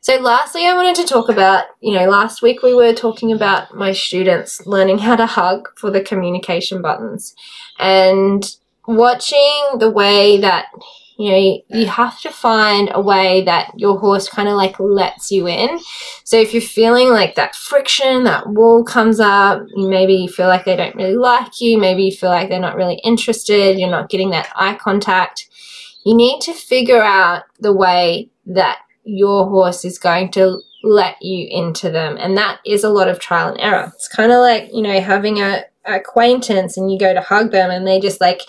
So 0.00 0.16
lastly 0.16 0.64
i 0.66 0.74
wanted 0.74 0.94
to 0.96 1.04
talk 1.04 1.28
about 1.28 1.64
you 1.80 1.92
know 1.92 2.08
last 2.08 2.40
week 2.40 2.62
we 2.62 2.72
were 2.72 2.94
talking 2.94 3.32
about 3.32 3.74
my 3.74 3.92
students 3.92 4.64
learning 4.66 4.98
how 4.98 5.16
to 5.16 5.26
hug 5.26 5.68
for 5.76 5.90
the 5.90 6.00
communication 6.00 6.80
buttons 6.80 7.34
and 7.78 8.48
watching 8.86 9.62
the 9.78 9.90
way 9.90 10.38
that 10.38 10.66
you 11.18 11.30
know, 11.30 11.62
you 11.80 11.86
have 11.86 12.20
to 12.20 12.30
find 12.30 12.90
a 12.92 13.00
way 13.00 13.42
that 13.42 13.72
your 13.76 13.98
horse 13.98 14.28
kind 14.28 14.48
of 14.48 14.54
like 14.54 14.78
lets 14.78 15.32
you 15.32 15.48
in. 15.48 15.80
So 16.22 16.40
if 16.40 16.52
you're 16.52 16.62
feeling 16.62 17.08
like 17.08 17.34
that 17.34 17.56
friction, 17.56 18.22
that 18.22 18.48
wall 18.48 18.84
comes 18.84 19.18
up, 19.18 19.62
maybe 19.74 20.14
you 20.14 20.28
feel 20.28 20.46
like 20.46 20.64
they 20.64 20.76
don't 20.76 20.94
really 20.94 21.16
like 21.16 21.60
you, 21.60 21.76
maybe 21.76 22.04
you 22.04 22.12
feel 22.12 22.30
like 22.30 22.48
they're 22.48 22.60
not 22.60 22.76
really 22.76 23.00
interested, 23.02 23.80
you're 23.80 23.90
not 23.90 24.10
getting 24.10 24.30
that 24.30 24.48
eye 24.54 24.76
contact. 24.76 25.48
You 26.06 26.14
need 26.14 26.40
to 26.42 26.52
figure 26.52 27.02
out 27.02 27.42
the 27.58 27.72
way 27.72 28.30
that 28.46 28.78
your 29.02 29.48
horse 29.48 29.84
is 29.84 29.98
going 29.98 30.30
to 30.32 30.60
let 30.84 31.16
you 31.20 31.48
into 31.50 31.90
them. 31.90 32.16
And 32.20 32.36
that 32.36 32.60
is 32.64 32.84
a 32.84 32.90
lot 32.90 33.08
of 33.08 33.18
trial 33.18 33.48
and 33.48 33.60
error. 33.60 33.90
It's 33.92 34.06
kind 34.06 34.30
of 34.30 34.38
like, 34.38 34.72
you 34.72 34.82
know, 34.82 35.00
having 35.00 35.40
a 35.40 35.64
acquaintance 35.84 36.76
and 36.76 36.92
you 36.92 36.98
go 36.98 37.12
to 37.12 37.20
hug 37.20 37.50
them 37.50 37.70
and 37.70 37.86
they 37.86 37.98
just 37.98 38.20
like 38.20 38.42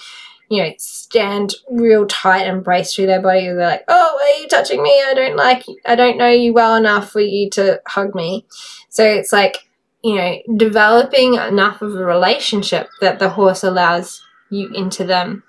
you 0.49 0.63
know, 0.63 0.71
stand 0.77 1.53
real 1.69 2.07
tight 2.07 2.41
and 2.41 2.63
brace 2.63 2.93
through 2.93 3.05
their 3.05 3.21
body. 3.21 3.45
They're 3.45 3.55
like, 3.55 3.83
"Oh, 3.87 4.19
are 4.19 4.41
you 4.41 4.47
touching 4.47 4.81
me? 4.81 4.89
I 5.07 5.13
don't 5.13 5.35
like. 5.35 5.63
I 5.85 5.95
don't 5.95 6.17
know 6.17 6.29
you 6.29 6.53
well 6.53 6.75
enough 6.75 7.11
for 7.11 7.21
you 7.21 7.49
to 7.51 7.79
hug 7.87 8.15
me." 8.15 8.45
So 8.89 9.03
it's 9.03 9.31
like, 9.31 9.69
you 10.03 10.15
know, 10.15 10.37
developing 10.57 11.35
enough 11.35 11.81
of 11.81 11.95
a 11.95 12.03
relationship 12.03 12.89
that 12.99 13.19
the 13.19 13.29
horse 13.29 13.63
allows 13.63 14.21
you 14.49 14.69
into 14.73 15.03
them. 15.03 15.43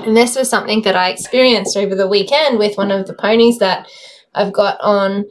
And 0.00 0.16
this 0.16 0.36
was 0.36 0.50
something 0.50 0.82
that 0.82 0.96
I 0.96 1.10
experienced 1.10 1.76
over 1.76 1.94
the 1.94 2.08
weekend 2.08 2.58
with 2.58 2.76
one 2.76 2.90
of 2.90 3.06
the 3.06 3.14
ponies 3.14 3.58
that 3.60 3.86
I've 4.34 4.52
got 4.52 4.78
on 4.80 5.26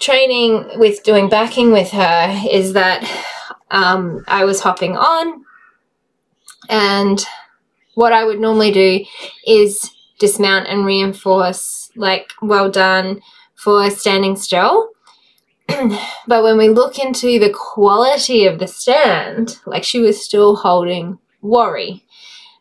training 0.00 0.78
with 0.78 1.04
doing 1.04 1.28
backing 1.28 1.70
with 1.70 1.90
her. 1.92 2.42
Is 2.50 2.72
that 2.72 3.08
um, 3.70 4.24
I 4.26 4.44
was 4.44 4.60
hopping 4.60 4.96
on 4.96 5.44
and 6.68 7.24
what 7.96 8.12
I 8.12 8.24
would 8.24 8.38
normally 8.38 8.70
do 8.70 9.04
is 9.46 9.90
dismount 10.18 10.68
and 10.68 10.84
reinforce, 10.84 11.90
like, 11.96 12.30
well 12.42 12.70
done 12.70 13.22
for 13.56 13.90
standing 13.90 14.36
still. 14.36 14.90
but 15.66 16.44
when 16.44 16.58
we 16.58 16.68
look 16.68 16.98
into 16.98 17.38
the 17.38 17.52
quality 17.52 18.46
of 18.46 18.58
the 18.58 18.68
stand, 18.68 19.58
like 19.66 19.82
she 19.82 19.98
was 19.98 20.22
still 20.22 20.56
holding 20.56 21.18
worry. 21.40 22.04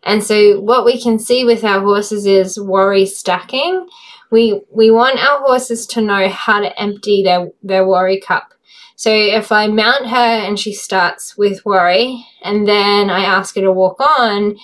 And 0.03 0.23
so 0.23 0.59
what 0.61 0.85
we 0.85 1.01
can 1.01 1.19
see 1.19 1.43
with 1.43 1.65
our 1.65 1.81
horses 1.81 2.25
is 2.25 2.59
worry 2.59 3.05
stacking. 3.05 3.87
We 4.31 4.61
we 4.71 4.89
want 4.89 5.19
our 5.19 5.39
horses 5.41 5.85
to 5.87 6.01
know 6.01 6.29
how 6.29 6.61
to 6.61 6.79
empty 6.81 7.23
their, 7.23 7.49
their 7.61 7.85
worry 7.85 8.21
cup. 8.21 8.53
So 8.95 9.11
if 9.11 9.51
I 9.51 9.67
mount 9.67 10.07
her 10.07 10.17
and 10.17 10.57
she 10.57 10.73
starts 10.73 11.37
with 11.37 11.65
worry 11.65 12.25
and 12.41 12.67
then 12.67 13.09
I 13.09 13.25
ask 13.25 13.55
her 13.55 13.61
to 13.61 13.71
walk 13.71 13.99
on, 13.99 14.55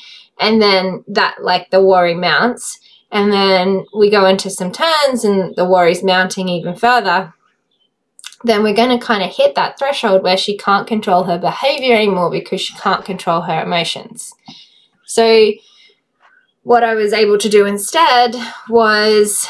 and 0.42 0.62
then 0.62 1.04
that 1.08 1.44
like 1.44 1.70
the 1.70 1.84
worry 1.84 2.16
mounts. 2.16 2.80
And 3.12 3.32
then 3.32 3.86
we 3.96 4.10
go 4.10 4.26
into 4.26 4.50
some 4.50 4.72
turns 4.72 5.24
and 5.24 5.56
the 5.56 5.66
worry's 5.66 6.04
mounting 6.04 6.50
even 6.50 6.76
further. 6.76 7.34
Then 8.44 8.64
we're 8.64 8.74
going 8.74 8.98
to 8.98 9.06
kind 9.06 9.24
of 9.24 9.30
hit 9.30 9.56
that 9.56 9.78
threshold 9.78 10.24
where 10.24 10.38
she 10.38 10.58
can't 10.58 10.88
control 10.88 11.26
her 11.26 11.38
behavior 11.38 11.96
anymore 11.96 12.32
because 12.32 12.62
she 12.62 12.74
can't 12.76 13.06
control 13.06 13.42
her 13.42 13.62
emotions. 13.62 14.34
So 15.06 15.52
what 16.64 16.84
i 16.84 16.94
was 16.94 17.14
able 17.14 17.38
to 17.38 17.50
do 17.50 17.66
instead 17.66 18.36
was 18.70 19.48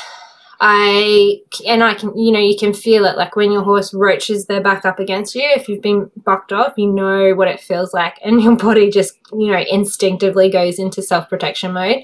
I 0.64 1.40
and 1.68 1.84
I 1.84 1.96
can 1.96 2.16
you 2.16 2.32
know 2.32 2.40
you 2.40 2.56
can 2.56 2.72
feel 2.72 3.06
it 3.06 3.18
like 3.18 3.36
when 3.36 3.52
your 3.52 3.64
horse 3.64 3.96
roaches 3.96 4.46
their 4.46 4.62
back 4.62 4.86
up 4.86 5.00
against 5.00 5.34
you 5.34 5.42
if 5.44 5.68
you've 5.68 5.82
been 5.82 6.12
bucked 6.24 6.54
off 6.54 6.74
you 6.78 6.86
know 6.86 7.34
what 7.34 7.48
it 7.48 7.60
feels 7.60 7.96
like 7.96 8.20
and 8.24 8.40
your 8.40 8.56
body 8.56 8.92
just 8.92 9.18
you 9.34 9.52
know 9.52 9.64
instinctively 9.72 10.52
goes 10.52 10.78
into 10.78 11.02
self-protection 11.02 11.74
mode. 11.74 12.04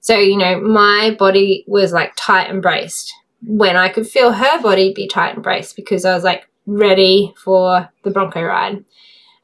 So 0.00 0.16
you 0.16 0.38
know 0.38 0.58
my 0.58 1.14
body 1.18 1.64
was 1.68 1.92
like 1.92 2.14
tight 2.16 2.48
and 2.48 2.62
braced. 2.62 3.14
When 3.42 3.76
I 3.76 3.90
could 3.90 4.08
feel 4.08 4.32
her 4.32 4.62
body 4.62 4.94
be 4.94 5.06
tight 5.06 5.34
and 5.34 5.42
braced 5.42 5.76
because 5.76 6.06
I 6.06 6.14
was 6.14 6.24
like 6.24 6.48
ready 6.64 7.34
for 7.36 7.90
the 8.04 8.10
bronco 8.10 8.42
ride. 8.42 8.84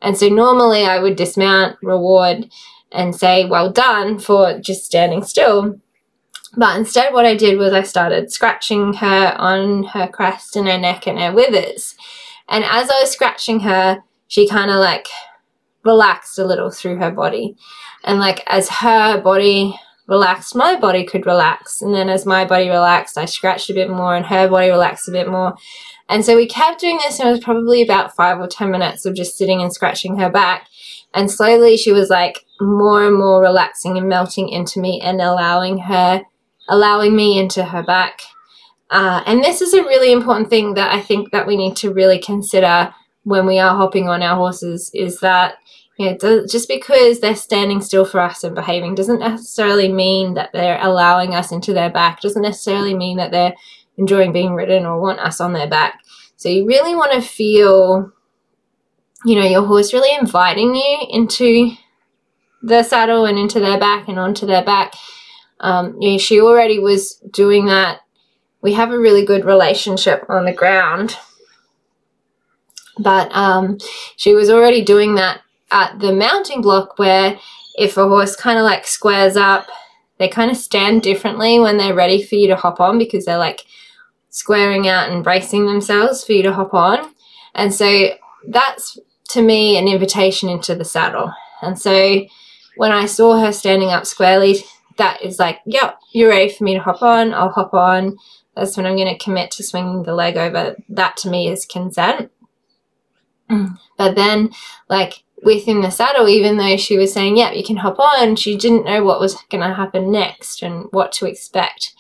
And 0.01 0.17
so 0.17 0.29
normally 0.29 0.85
I 0.85 1.01
would 1.01 1.17
dismount 1.17 1.77
reward 1.83 2.49
and 2.91 3.15
say 3.15 3.45
well 3.45 3.71
done 3.71 4.19
for 4.19 4.59
just 4.59 4.87
standing 4.87 5.23
still 5.23 5.81
but 6.57 6.77
instead, 6.77 7.13
what 7.13 7.27
I 7.27 7.35
did 7.35 7.59
was 7.59 7.73
I 7.73 7.83
started 7.83 8.33
scratching 8.33 8.95
her 8.95 9.35
on 9.39 9.85
her 9.85 10.09
crest 10.09 10.57
and 10.57 10.69
her 10.69 10.79
neck 10.79 11.07
and 11.07 11.19
her 11.19 11.33
withers. 11.33 11.95
And 12.49 12.65
as 12.65 12.91
I 12.91 13.01
was 13.01 13.11
scratching 13.11 13.61
her, 13.61 14.03
she 14.29 14.49
kind 14.49 14.71
of 14.71 14.77
like 14.77 15.09
relaxed 15.85 16.39
a 16.39 16.45
little 16.45 16.71
through 16.71 16.97
her 16.97 17.11
body. 17.11 17.57
And 18.05 18.19
like 18.19 18.43
as 18.47 18.69
her 18.69 19.21
body 19.21 19.79
relaxed, 20.07 20.55
my 20.55 20.77
body 20.77 21.05
could 21.05 21.27
relax. 21.27 21.81
And 21.81 21.95
then 21.95 22.09
as 22.09 22.27
my 22.27 22.45
body 22.45 22.69
relaxed, 22.69 23.17
I 23.17 23.25
scratched 23.25 23.71
a 23.71 23.75
bit 23.75 23.91
more 23.91 24.15
and 24.15 24.27
her 24.27 24.49
body 24.49 24.71
relaxed 24.71 25.09
a 25.09 25.13
bit 25.13 25.29
more. 25.29 25.55
And 26.09 26.25
so 26.25 26.37
we 26.37 26.47
kept 26.47 26.81
doing 26.81 26.99
this, 26.99 27.19
and 27.19 27.29
it 27.29 27.33
was 27.33 27.41
probably 27.41 27.81
about 27.81 28.15
five 28.15 28.39
or 28.39 28.47
10 28.47 28.71
minutes 28.71 29.07
of 29.07 29.15
just 29.15 29.39
sitting 29.39 29.63
and 29.63 29.73
scratching 29.73 30.19
her 30.19 30.29
back. 30.29 30.69
And 31.15 31.31
slowly 31.31 31.77
she 31.77 31.93
was 31.93 32.11
like 32.11 32.45
more 32.61 33.07
and 33.07 33.17
more 33.17 33.41
relaxing 33.41 33.97
and 33.97 34.09
melting 34.09 34.49
into 34.49 34.81
me 34.81 35.01
and 35.01 35.21
allowing 35.21 35.79
her 35.79 36.23
allowing 36.69 37.15
me 37.15 37.39
into 37.39 37.65
her 37.65 37.83
back. 37.83 38.21
Uh, 38.91 39.23
and 39.27 39.43
this 39.43 39.61
is 39.61 39.75
a 39.75 39.83
really 39.83 40.13
important 40.13 40.49
thing 40.51 40.75
that 40.75 40.93
I 40.93 41.01
think 41.01 41.33
that 41.33 41.47
we 41.47 41.57
need 41.57 41.77
to 41.77 41.93
really 41.93 42.19
consider 42.19 42.95
when 43.25 43.47
we 43.47 43.59
are 43.59 43.75
hopping 43.77 44.09
on 44.09 44.23
our 44.23 44.37
horses 44.37 44.91
is 44.95 45.21
that 45.21 45.55
you 45.99 46.11
know, 46.11 46.47
just 46.47 46.69
because 46.69 47.21
they're 47.21 47.37
standing 47.37 47.81
still 47.81 48.05
for 48.05 48.21
us 48.21 48.43
and 48.43 48.55
behaving 48.55 48.95
doesn't 48.95 49.21
necessarily 49.21 49.93
mean 49.93 50.35
that 50.35 50.51
they're 50.53 50.83
allowing 50.83 51.35
us 51.35 51.53
into 51.53 51.73
their 51.73 51.91
back, 51.91 52.21
doesn't 52.21 52.43
necessarily 52.43 52.95
mean 52.95 53.17
that 53.19 53.31
they're 53.31 53.55
enjoying 53.97 54.33
being 54.33 54.55
ridden 54.55 54.87
or 54.87 55.01
want 55.01 55.21
us 55.21 55.41
on 55.41 55.53
their 55.53 55.69
back. 55.69 56.01
So 56.37 56.49
you 56.49 56.67
really 56.67 56.97
want 56.97 57.13
to 57.13 57.21
feel, 57.21 58.13
you 59.25 59.39
know, 59.39 59.47
your 59.47 59.65
horse 59.65 59.93
really 59.93 60.17
inviting 60.19 60.75
you 60.75 61.07
into 61.11 61.73
the 62.63 62.83
saddle 62.83 63.25
and 63.25 63.39
into 63.39 63.61
their 63.61 63.79
back 63.79 64.09
and 64.09 64.19
onto 64.19 64.47
their 64.47 64.65
back 64.65 64.95
um, 65.61 66.01
you 66.01 66.13
know, 66.13 66.19
she 66.19 66.41
already 66.41 66.79
was 66.79 67.15
doing 67.31 67.67
that. 67.67 68.01
We 68.61 68.73
have 68.75 68.91
a 68.91 68.99
really 68.99 69.25
good 69.25 69.45
relationship 69.45 70.25
on 70.29 70.45
the 70.45 70.53
ground, 70.53 71.17
but 72.99 73.35
um, 73.35 73.79
she 74.17 74.35
was 74.35 74.51
already 74.51 74.83
doing 74.83 75.17
that 75.17 75.41
at 75.71 75.99
the 75.99 76.13
mounting 76.13 76.63
block 76.63 76.99
where 76.99 77.39
if 77.77 77.97
a 77.97 78.09
horse 78.09 78.37
kind 78.37 78.59
of 78.59 78.65
like 78.65 78.87
squares 78.87 79.37
up, 79.37 79.67
they 80.19 80.29
kind 80.29 80.51
of 80.51 80.57
stand 80.57 81.03
differently 81.03 81.59
when 81.59 81.77
they're 81.77 81.95
ready 81.95 82.23
for 82.23 82.37
you 82.37 82.47
to 82.49 82.57
hop 82.57 82.81
on 82.81 82.99
because 82.99 83.25
they're 83.25 83.39
like 83.39 83.65
squaring 84.31 84.89
out 84.89 85.11
and 85.11 85.25
bracing 85.25 85.67
themselves 85.67 86.25
for 86.25 86.33
you 86.33 86.43
to 86.43 86.53
hop 86.53 86.73
on. 86.73 87.13
And 87.55 87.75
so 87.75 88.11
that's 88.49 88.99
to 89.31 89.43
me 89.43 89.77
an 89.77 89.89
invitation 89.89 90.49
into 90.49 90.75
the 90.75 90.85
saddle. 90.85 91.33
And 91.63 91.79
so 91.79 92.25
when 92.77 92.93
I 92.93 93.07
saw 93.07 93.39
her 93.39 93.53
standing 93.53 93.91
up 93.91 94.07
squarely, 94.07 94.65
that 94.97 95.23
is 95.23 95.39
like, 95.39 95.61
yep, 95.67 95.99
you're 96.13 96.31
ready 96.31 96.53
for 96.53 96.65
me 96.65 96.75
to 96.75 96.81
hop 96.81 97.03
on, 97.03 97.33
I'll 97.35 97.51
hop 97.51 97.75
on. 97.75 98.17
That's 98.57 98.77
when 98.77 98.87
I'm 98.87 98.97
going 98.97 99.13
to 99.13 99.23
commit 99.23 99.51
to 99.53 99.65
swinging 99.65 100.05
the 100.05 100.15
leg 100.15 100.37
over. 100.37 100.77
That 100.89 101.17
to 101.19 101.31
me 101.31 101.49
is 101.49 101.67
consent. 101.67 102.31
Mm. 103.51 103.77
But 103.99 104.15
then, 104.15 104.51
like, 104.89 105.25
within 105.43 105.81
the 105.81 105.91
saddle, 105.91 106.29
even 106.29 106.57
though 106.57 106.77
she 106.77 106.97
was 106.97 107.13
saying, 107.13 107.37
yep, 107.37 107.55
you 107.55 107.65
can 107.65 107.79
hop 107.79 107.99
on, 107.99 108.37
she 108.37 108.57
didn't 108.57 108.85
know 108.85 109.03
what 109.05 109.21
was 109.21 109.37
going 109.51 109.63
to 109.67 109.75
happen 109.75 110.11
next 110.11 110.63
and 110.63 110.87
what 110.93 111.13
to 111.13 111.27
expect. 111.27 111.95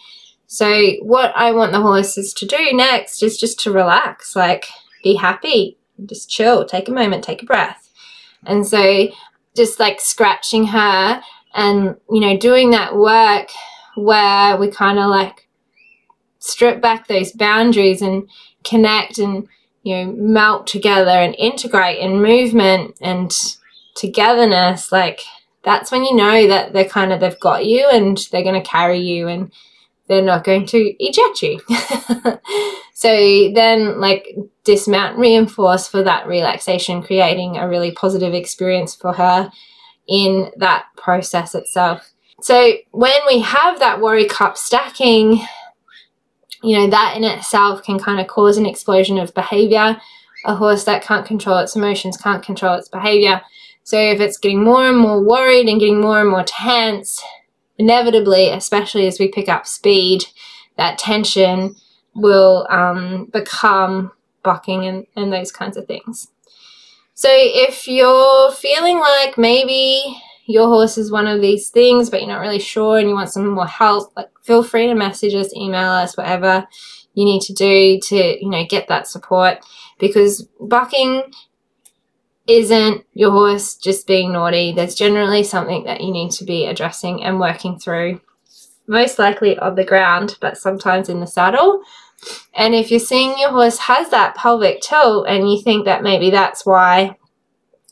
So, 0.46 0.92
what 1.02 1.32
I 1.34 1.50
want 1.50 1.72
the 1.72 1.82
horses 1.82 2.32
to 2.34 2.46
do 2.46 2.72
next 2.72 3.22
is 3.22 3.36
just 3.36 3.58
to 3.60 3.72
relax, 3.72 4.36
like, 4.36 4.66
be 5.02 5.16
happy, 5.16 5.78
just 6.06 6.30
chill, 6.30 6.64
take 6.64 6.88
a 6.88 6.92
moment, 6.92 7.24
take 7.24 7.42
a 7.42 7.46
breath. 7.46 7.90
And 8.46 8.66
so, 8.66 9.08
just 9.56 9.80
like 9.80 10.00
scratching 10.00 10.68
her 10.68 11.22
and 11.54 11.96
you 12.10 12.20
know 12.20 12.36
doing 12.36 12.70
that 12.70 12.96
work 12.96 13.48
where 13.96 14.56
we 14.56 14.70
kind 14.70 14.98
of 14.98 15.08
like 15.08 15.48
strip 16.38 16.82
back 16.82 17.06
those 17.06 17.32
boundaries 17.32 18.02
and 18.02 18.28
connect 18.64 19.18
and 19.18 19.48
you 19.82 19.94
know 19.94 20.12
melt 20.12 20.66
together 20.66 21.10
and 21.10 21.34
integrate 21.36 21.98
in 21.98 22.22
movement 22.22 22.96
and 23.00 23.32
togetherness 23.94 24.90
like 24.90 25.20
that's 25.62 25.90
when 25.90 26.04
you 26.04 26.14
know 26.14 26.46
that 26.48 26.72
they're 26.72 26.84
kind 26.84 27.12
of 27.12 27.20
they've 27.20 27.40
got 27.40 27.64
you 27.64 27.88
and 27.90 28.18
they're 28.30 28.42
going 28.42 28.60
to 28.60 28.68
carry 28.68 28.98
you 28.98 29.28
and 29.28 29.50
they're 30.06 30.22
not 30.22 30.44
going 30.44 30.66
to 30.66 30.94
eject 31.02 31.42
you. 31.42 31.60
so 32.94 33.08
then, 33.54 34.00
like, 34.00 34.36
dismount, 34.64 35.18
reinforce 35.18 35.88
for 35.88 36.02
that 36.02 36.26
relaxation, 36.26 37.02
creating 37.02 37.56
a 37.56 37.68
really 37.68 37.90
positive 37.90 38.34
experience 38.34 38.94
for 38.94 39.14
her 39.14 39.50
in 40.08 40.50
that 40.56 40.86
process 40.96 41.54
itself. 41.54 42.10
So 42.40 42.74
when 42.90 43.20
we 43.26 43.40
have 43.40 43.78
that 43.78 44.00
worry 44.00 44.26
cup 44.26 44.56
stacking, 44.56 45.40
you 46.62 46.78
know, 46.78 46.88
that 46.90 47.16
in 47.16 47.24
itself 47.24 47.82
can 47.82 47.98
kind 47.98 48.20
of 48.20 48.26
cause 48.26 48.56
an 48.56 48.66
explosion 48.66 49.18
of 49.18 49.34
behavior. 49.34 50.00
A 50.46 50.54
horse 50.54 50.84
that 50.84 51.02
can't 51.02 51.26
control 51.26 51.58
its 51.58 51.76
emotions 51.76 52.16
can't 52.16 52.42
control 52.42 52.74
its 52.74 52.88
behavior. 52.88 53.40
So 53.82 53.98
if 53.98 54.20
it's 54.20 54.38
getting 54.38 54.62
more 54.62 54.86
and 54.86 54.96
more 54.96 55.22
worried 55.22 55.68
and 55.68 55.80
getting 55.80 56.00
more 56.00 56.20
and 56.20 56.30
more 56.30 56.44
tense, 56.44 57.22
inevitably, 57.78 58.50
especially 58.50 59.06
as 59.06 59.18
we 59.18 59.28
pick 59.28 59.48
up 59.48 59.66
speed, 59.66 60.24
that 60.76 60.98
tension 60.98 61.76
will 62.14 62.66
um, 62.70 63.28
become 63.32 64.12
bucking 64.42 64.86
and, 64.86 65.06
and 65.16 65.32
those 65.32 65.52
kinds 65.52 65.76
of 65.76 65.86
things. 65.86 66.28
So 67.14 67.28
if 67.30 67.86
you're 67.86 68.50
feeling 68.52 68.98
like 68.98 69.38
maybe 69.38 70.20
your 70.46 70.66
horse 70.66 70.98
is 70.98 71.12
one 71.12 71.26
of 71.26 71.40
these 71.40 71.70
things, 71.70 72.10
but 72.10 72.20
you're 72.20 72.28
not 72.28 72.40
really 72.40 72.58
sure 72.58 72.98
and 72.98 73.08
you 73.08 73.14
want 73.14 73.30
some 73.30 73.48
more 73.48 73.66
help, 73.66 74.12
like 74.16 74.30
feel 74.42 74.62
free 74.62 74.88
to 74.88 74.94
message 74.94 75.34
us, 75.34 75.54
email 75.54 75.90
us, 75.90 76.16
whatever 76.16 76.66
you 77.14 77.24
need 77.24 77.40
to 77.42 77.52
do 77.52 78.00
to, 78.00 78.16
you 78.44 78.50
know, 78.50 78.64
get 78.68 78.88
that 78.88 79.06
support 79.06 79.58
because 79.98 80.46
bucking 80.60 81.22
isn't 82.46 83.04
your 83.14 83.30
horse 83.30 83.76
just 83.76 84.06
being 84.06 84.32
naughty. 84.32 84.72
There's 84.72 84.94
generally 84.94 85.44
something 85.44 85.84
that 85.84 86.00
you 86.00 86.12
need 86.12 86.32
to 86.32 86.44
be 86.44 86.66
addressing 86.66 87.22
and 87.22 87.40
working 87.40 87.78
through, 87.78 88.20
most 88.86 89.18
likely 89.18 89.56
on 89.58 89.76
the 89.76 89.84
ground, 89.84 90.36
but 90.40 90.58
sometimes 90.58 91.08
in 91.08 91.20
the 91.20 91.26
saddle. 91.26 91.80
And 92.54 92.74
if 92.74 92.90
you're 92.90 92.98
seeing 93.00 93.38
your 93.38 93.50
horse 93.50 93.78
has 93.78 94.08
that 94.10 94.36
pelvic 94.36 94.80
tilt 94.80 95.26
and 95.28 95.50
you 95.50 95.62
think 95.62 95.84
that 95.84 96.02
maybe 96.02 96.30
that's 96.30 96.66
why 96.66 97.16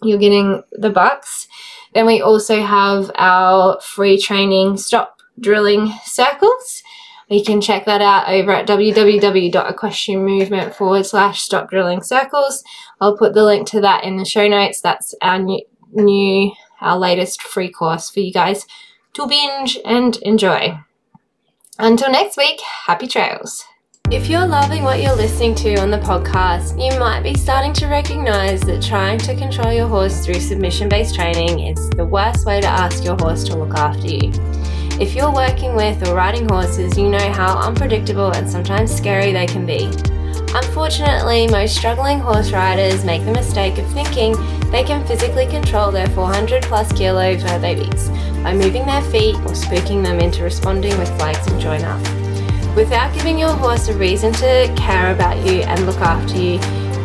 you're 0.02 0.18
getting 0.18 0.64
the 0.72 0.90
bucks, 0.90 1.46
then 1.94 2.06
we 2.06 2.20
also 2.20 2.60
have 2.62 3.12
our 3.14 3.80
free 3.80 4.20
training 4.20 4.76
stop 4.76 5.20
drilling 5.38 5.92
circles. 6.04 6.82
You 7.28 7.44
can 7.44 7.60
check 7.60 7.84
that 7.86 8.02
out 8.02 8.28
over 8.28 8.50
at 8.52 8.66
www.equestrianmovement 8.68 10.74
forward 10.74 11.06
slash 11.06 11.40
stop 11.40 11.70
drilling 11.70 12.02
circles. 12.02 12.64
I'll 13.00 13.16
put 13.16 13.34
the 13.34 13.44
link 13.44 13.66
to 13.68 13.80
that 13.80 14.04
in 14.04 14.18
the 14.18 14.24
show 14.24 14.48
notes. 14.48 14.80
That's 14.80 15.14
our 15.22 15.38
new, 15.38 15.62
new 15.92 16.50
our 16.82 16.98
latest 16.98 17.42
free 17.42 17.70
course 17.70 18.10
for 18.10 18.20
you 18.20 18.32
guys 18.32 18.66
to 19.14 19.26
binge 19.26 19.78
and 19.84 20.16
enjoy. 20.18 20.78
Until 21.78 22.10
next 22.10 22.36
week, 22.36 22.60
happy 22.60 23.06
trails. 23.06 23.64
If 24.12 24.28
you're 24.28 24.46
loving 24.46 24.82
what 24.82 25.00
you're 25.00 25.16
listening 25.16 25.54
to 25.54 25.80
on 25.80 25.90
the 25.90 25.96
podcast, 25.96 26.78
you 26.78 27.00
might 27.00 27.22
be 27.22 27.32
starting 27.32 27.72
to 27.72 27.86
recognize 27.86 28.60
that 28.60 28.82
trying 28.82 29.16
to 29.20 29.34
control 29.34 29.72
your 29.72 29.88
horse 29.88 30.22
through 30.22 30.38
submission 30.38 30.90
based 30.90 31.14
training 31.14 31.60
is 31.60 31.88
the 31.88 32.04
worst 32.04 32.44
way 32.44 32.60
to 32.60 32.66
ask 32.66 33.02
your 33.02 33.16
horse 33.18 33.42
to 33.44 33.56
look 33.56 33.74
after 33.74 34.06
you. 34.06 34.30
If 35.00 35.14
you're 35.14 35.32
working 35.32 35.74
with 35.74 36.06
or 36.06 36.14
riding 36.14 36.46
horses, 36.46 36.98
you 36.98 37.08
know 37.08 37.32
how 37.32 37.58
unpredictable 37.66 38.30
and 38.32 38.48
sometimes 38.48 38.94
scary 38.94 39.32
they 39.32 39.46
can 39.46 39.64
be. 39.64 39.86
Unfortunately, 40.54 41.48
most 41.48 41.74
struggling 41.74 42.20
horse 42.20 42.52
riders 42.52 43.06
make 43.06 43.24
the 43.24 43.32
mistake 43.32 43.78
of 43.78 43.90
thinking 43.92 44.34
they 44.70 44.84
can 44.84 45.06
physically 45.06 45.46
control 45.46 45.90
their 45.90 46.08
400 46.08 46.64
plus 46.64 46.92
kilo 46.92 47.38
fur 47.38 47.58
babies 47.60 48.10
by 48.42 48.52
moving 48.52 48.84
their 48.84 49.02
feet 49.04 49.36
or 49.36 49.56
spooking 49.56 50.04
them 50.04 50.20
into 50.20 50.42
responding 50.42 50.98
with 50.98 51.08
flags 51.16 51.46
and 51.46 51.58
join 51.58 51.82
up. 51.82 52.21
Without 52.74 53.12
giving 53.12 53.38
your 53.38 53.52
horse 53.52 53.88
a 53.88 53.94
reason 53.94 54.32
to 54.32 54.74
care 54.78 55.14
about 55.14 55.36
you 55.46 55.60
and 55.60 55.84
look 55.84 55.98
after 55.98 56.38
you, 56.38 56.58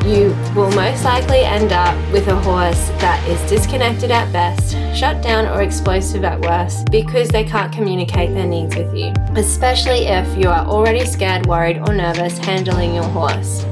you 0.10 0.30
will 0.56 0.72
most 0.72 1.04
likely 1.04 1.40
end 1.40 1.74
up 1.74 1.94
with 2.14 2.26
a 2.30 2.36
horse 2.38 2.88
that 3.02 3.22
is 3.28 3.50
disconnected 3.50 4.10
at 4.10 4.32
best, 4.32 4.78
shut 4.98 5.22
down, 5.22 5.46
or 5.46 5.62
explosive 5.62 6.24
at 6.24 6.40
worst 6.40 6.90
because 6.90 7.28
they 7.28 7.44
can't 7.44 7.74
communicate 7.74 8.34
their 8.34 8.48
needs 8.48 8.78
with 8.78 8.96
you, 8.96 9.12
especially 9.36 10.08
if 10.08 10.38
you 10.38 10.48
are 10.48 10.66
already 10.66 11.06
scared, 11.06 11.46
worried, 11.46 11.80
or 11.80 11.94
nervous 11.94 12.38
handling 12.38 12.96
your 12.96 13.04
horse. 13.04 13.66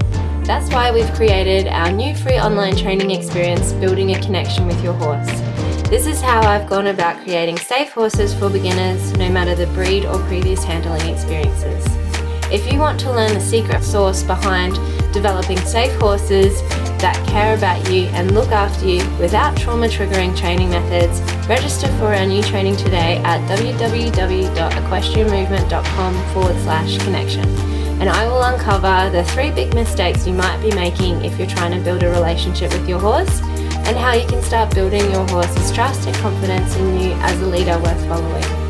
That's 0.44 0.70
why 0.74 0.92
we've 0.92 1.12
created 1.14 1.68
our 1.68 1.94
new 1.94 2.14
free 2.14 2.38
online 2.38 2.76
training 2.76 3.12
experience, 3.12 3.72
Building 3.72 4.14
a 4.14 4.22
Connection 4.22 4.68
with 4.68 4.84
Your 4.84 4.94
Horse. 4.96 5.55
This 5.90 6.06
is 6.08 6.20
how 6.20 6.42
I've 6.42 6.68
gone 6.68 6.88
about 6.88 7.22
creating 7.22 7.58
safe 7.58 7.92
horses 7.92 8.34
for 8.34 8.50
beginners, 8.50 9.16
no 9.20 9.30
matter 9.30 9.54
the 9.54 9.68
breed 9.68 10.04
or 10.04 10.18
previous 10.24 10.64
handling 10.64 11.08
experiences. 11.08 11.86
If 12.52 12.74
you 12.74 12.80
want 12.80 13.00
to 13.02 13.12
learn 13.12 13.36
the 13.36 13.40
secret 13.40 13.84
sauce 13.84 14.24
behind 14.24 14.74
developing 15.14 15.60
safe 15.60 15.94
horses 16.00 16.60
that 17.00 17.24
care 17.28 17.56
about 17.56 17.88
you 17.88 18.08
and 18.08 18.34
look 18.34 18.52
after 18.52 18.88
you 18.88 19.08
without 19.20 19.56
trauma 19.56 19.88
triggering 19.88 20.36
training 20.36 20.72
methods, 20.72 21.22
register 21.48 21.88
for 22.00 22.16
our 22.16 22.26
new 22.26 22.42
training 22.42 22.78
today 22.78 23.22
at 23.24 23.48
www.equestrianmovement.com 23.48 26.34
forward 26.34 26.58
slash 26.64 26.98
connection. 26.98 27.48
And 28.02 28.10
I 28.10 28.28
will 28.28 28.42
uncover 28.42 29.12
the 29.12 29.24
three 29.24 29.52
big 29.52 29.76
mistakes 29.76 30.26
you 30.26 30.34
might 30.34 30.60
be 30.64 30.72
making 30.74 31.24
if 31.24 31.38
you're 31.38 31.48
trying 31.48 31.74
to 31.78 31.80
build 31.80 32.02
a 32.02 32.10
relationship 32.10 32.74
with 32.74 32.90
your 32.90 33.00
horse 33.00 33.40
and 33.88 33.98
how 33.98 34.14
you 34.14 34.28
can 34.28 34.42
start 34.42 34.74
building 34.74 35.12
your 35.12 35.28
horse's 35.30 35.72
trust 35.72 36.08
and 36.08 36.16
confidence 36.18 36.76
in 36.76 37.00
you 37.00 37.12
as 37.22 37.40
a 37.42 37.46
leader 37.46 37.78
worth 37.80 38.08
following. 38.08 38.65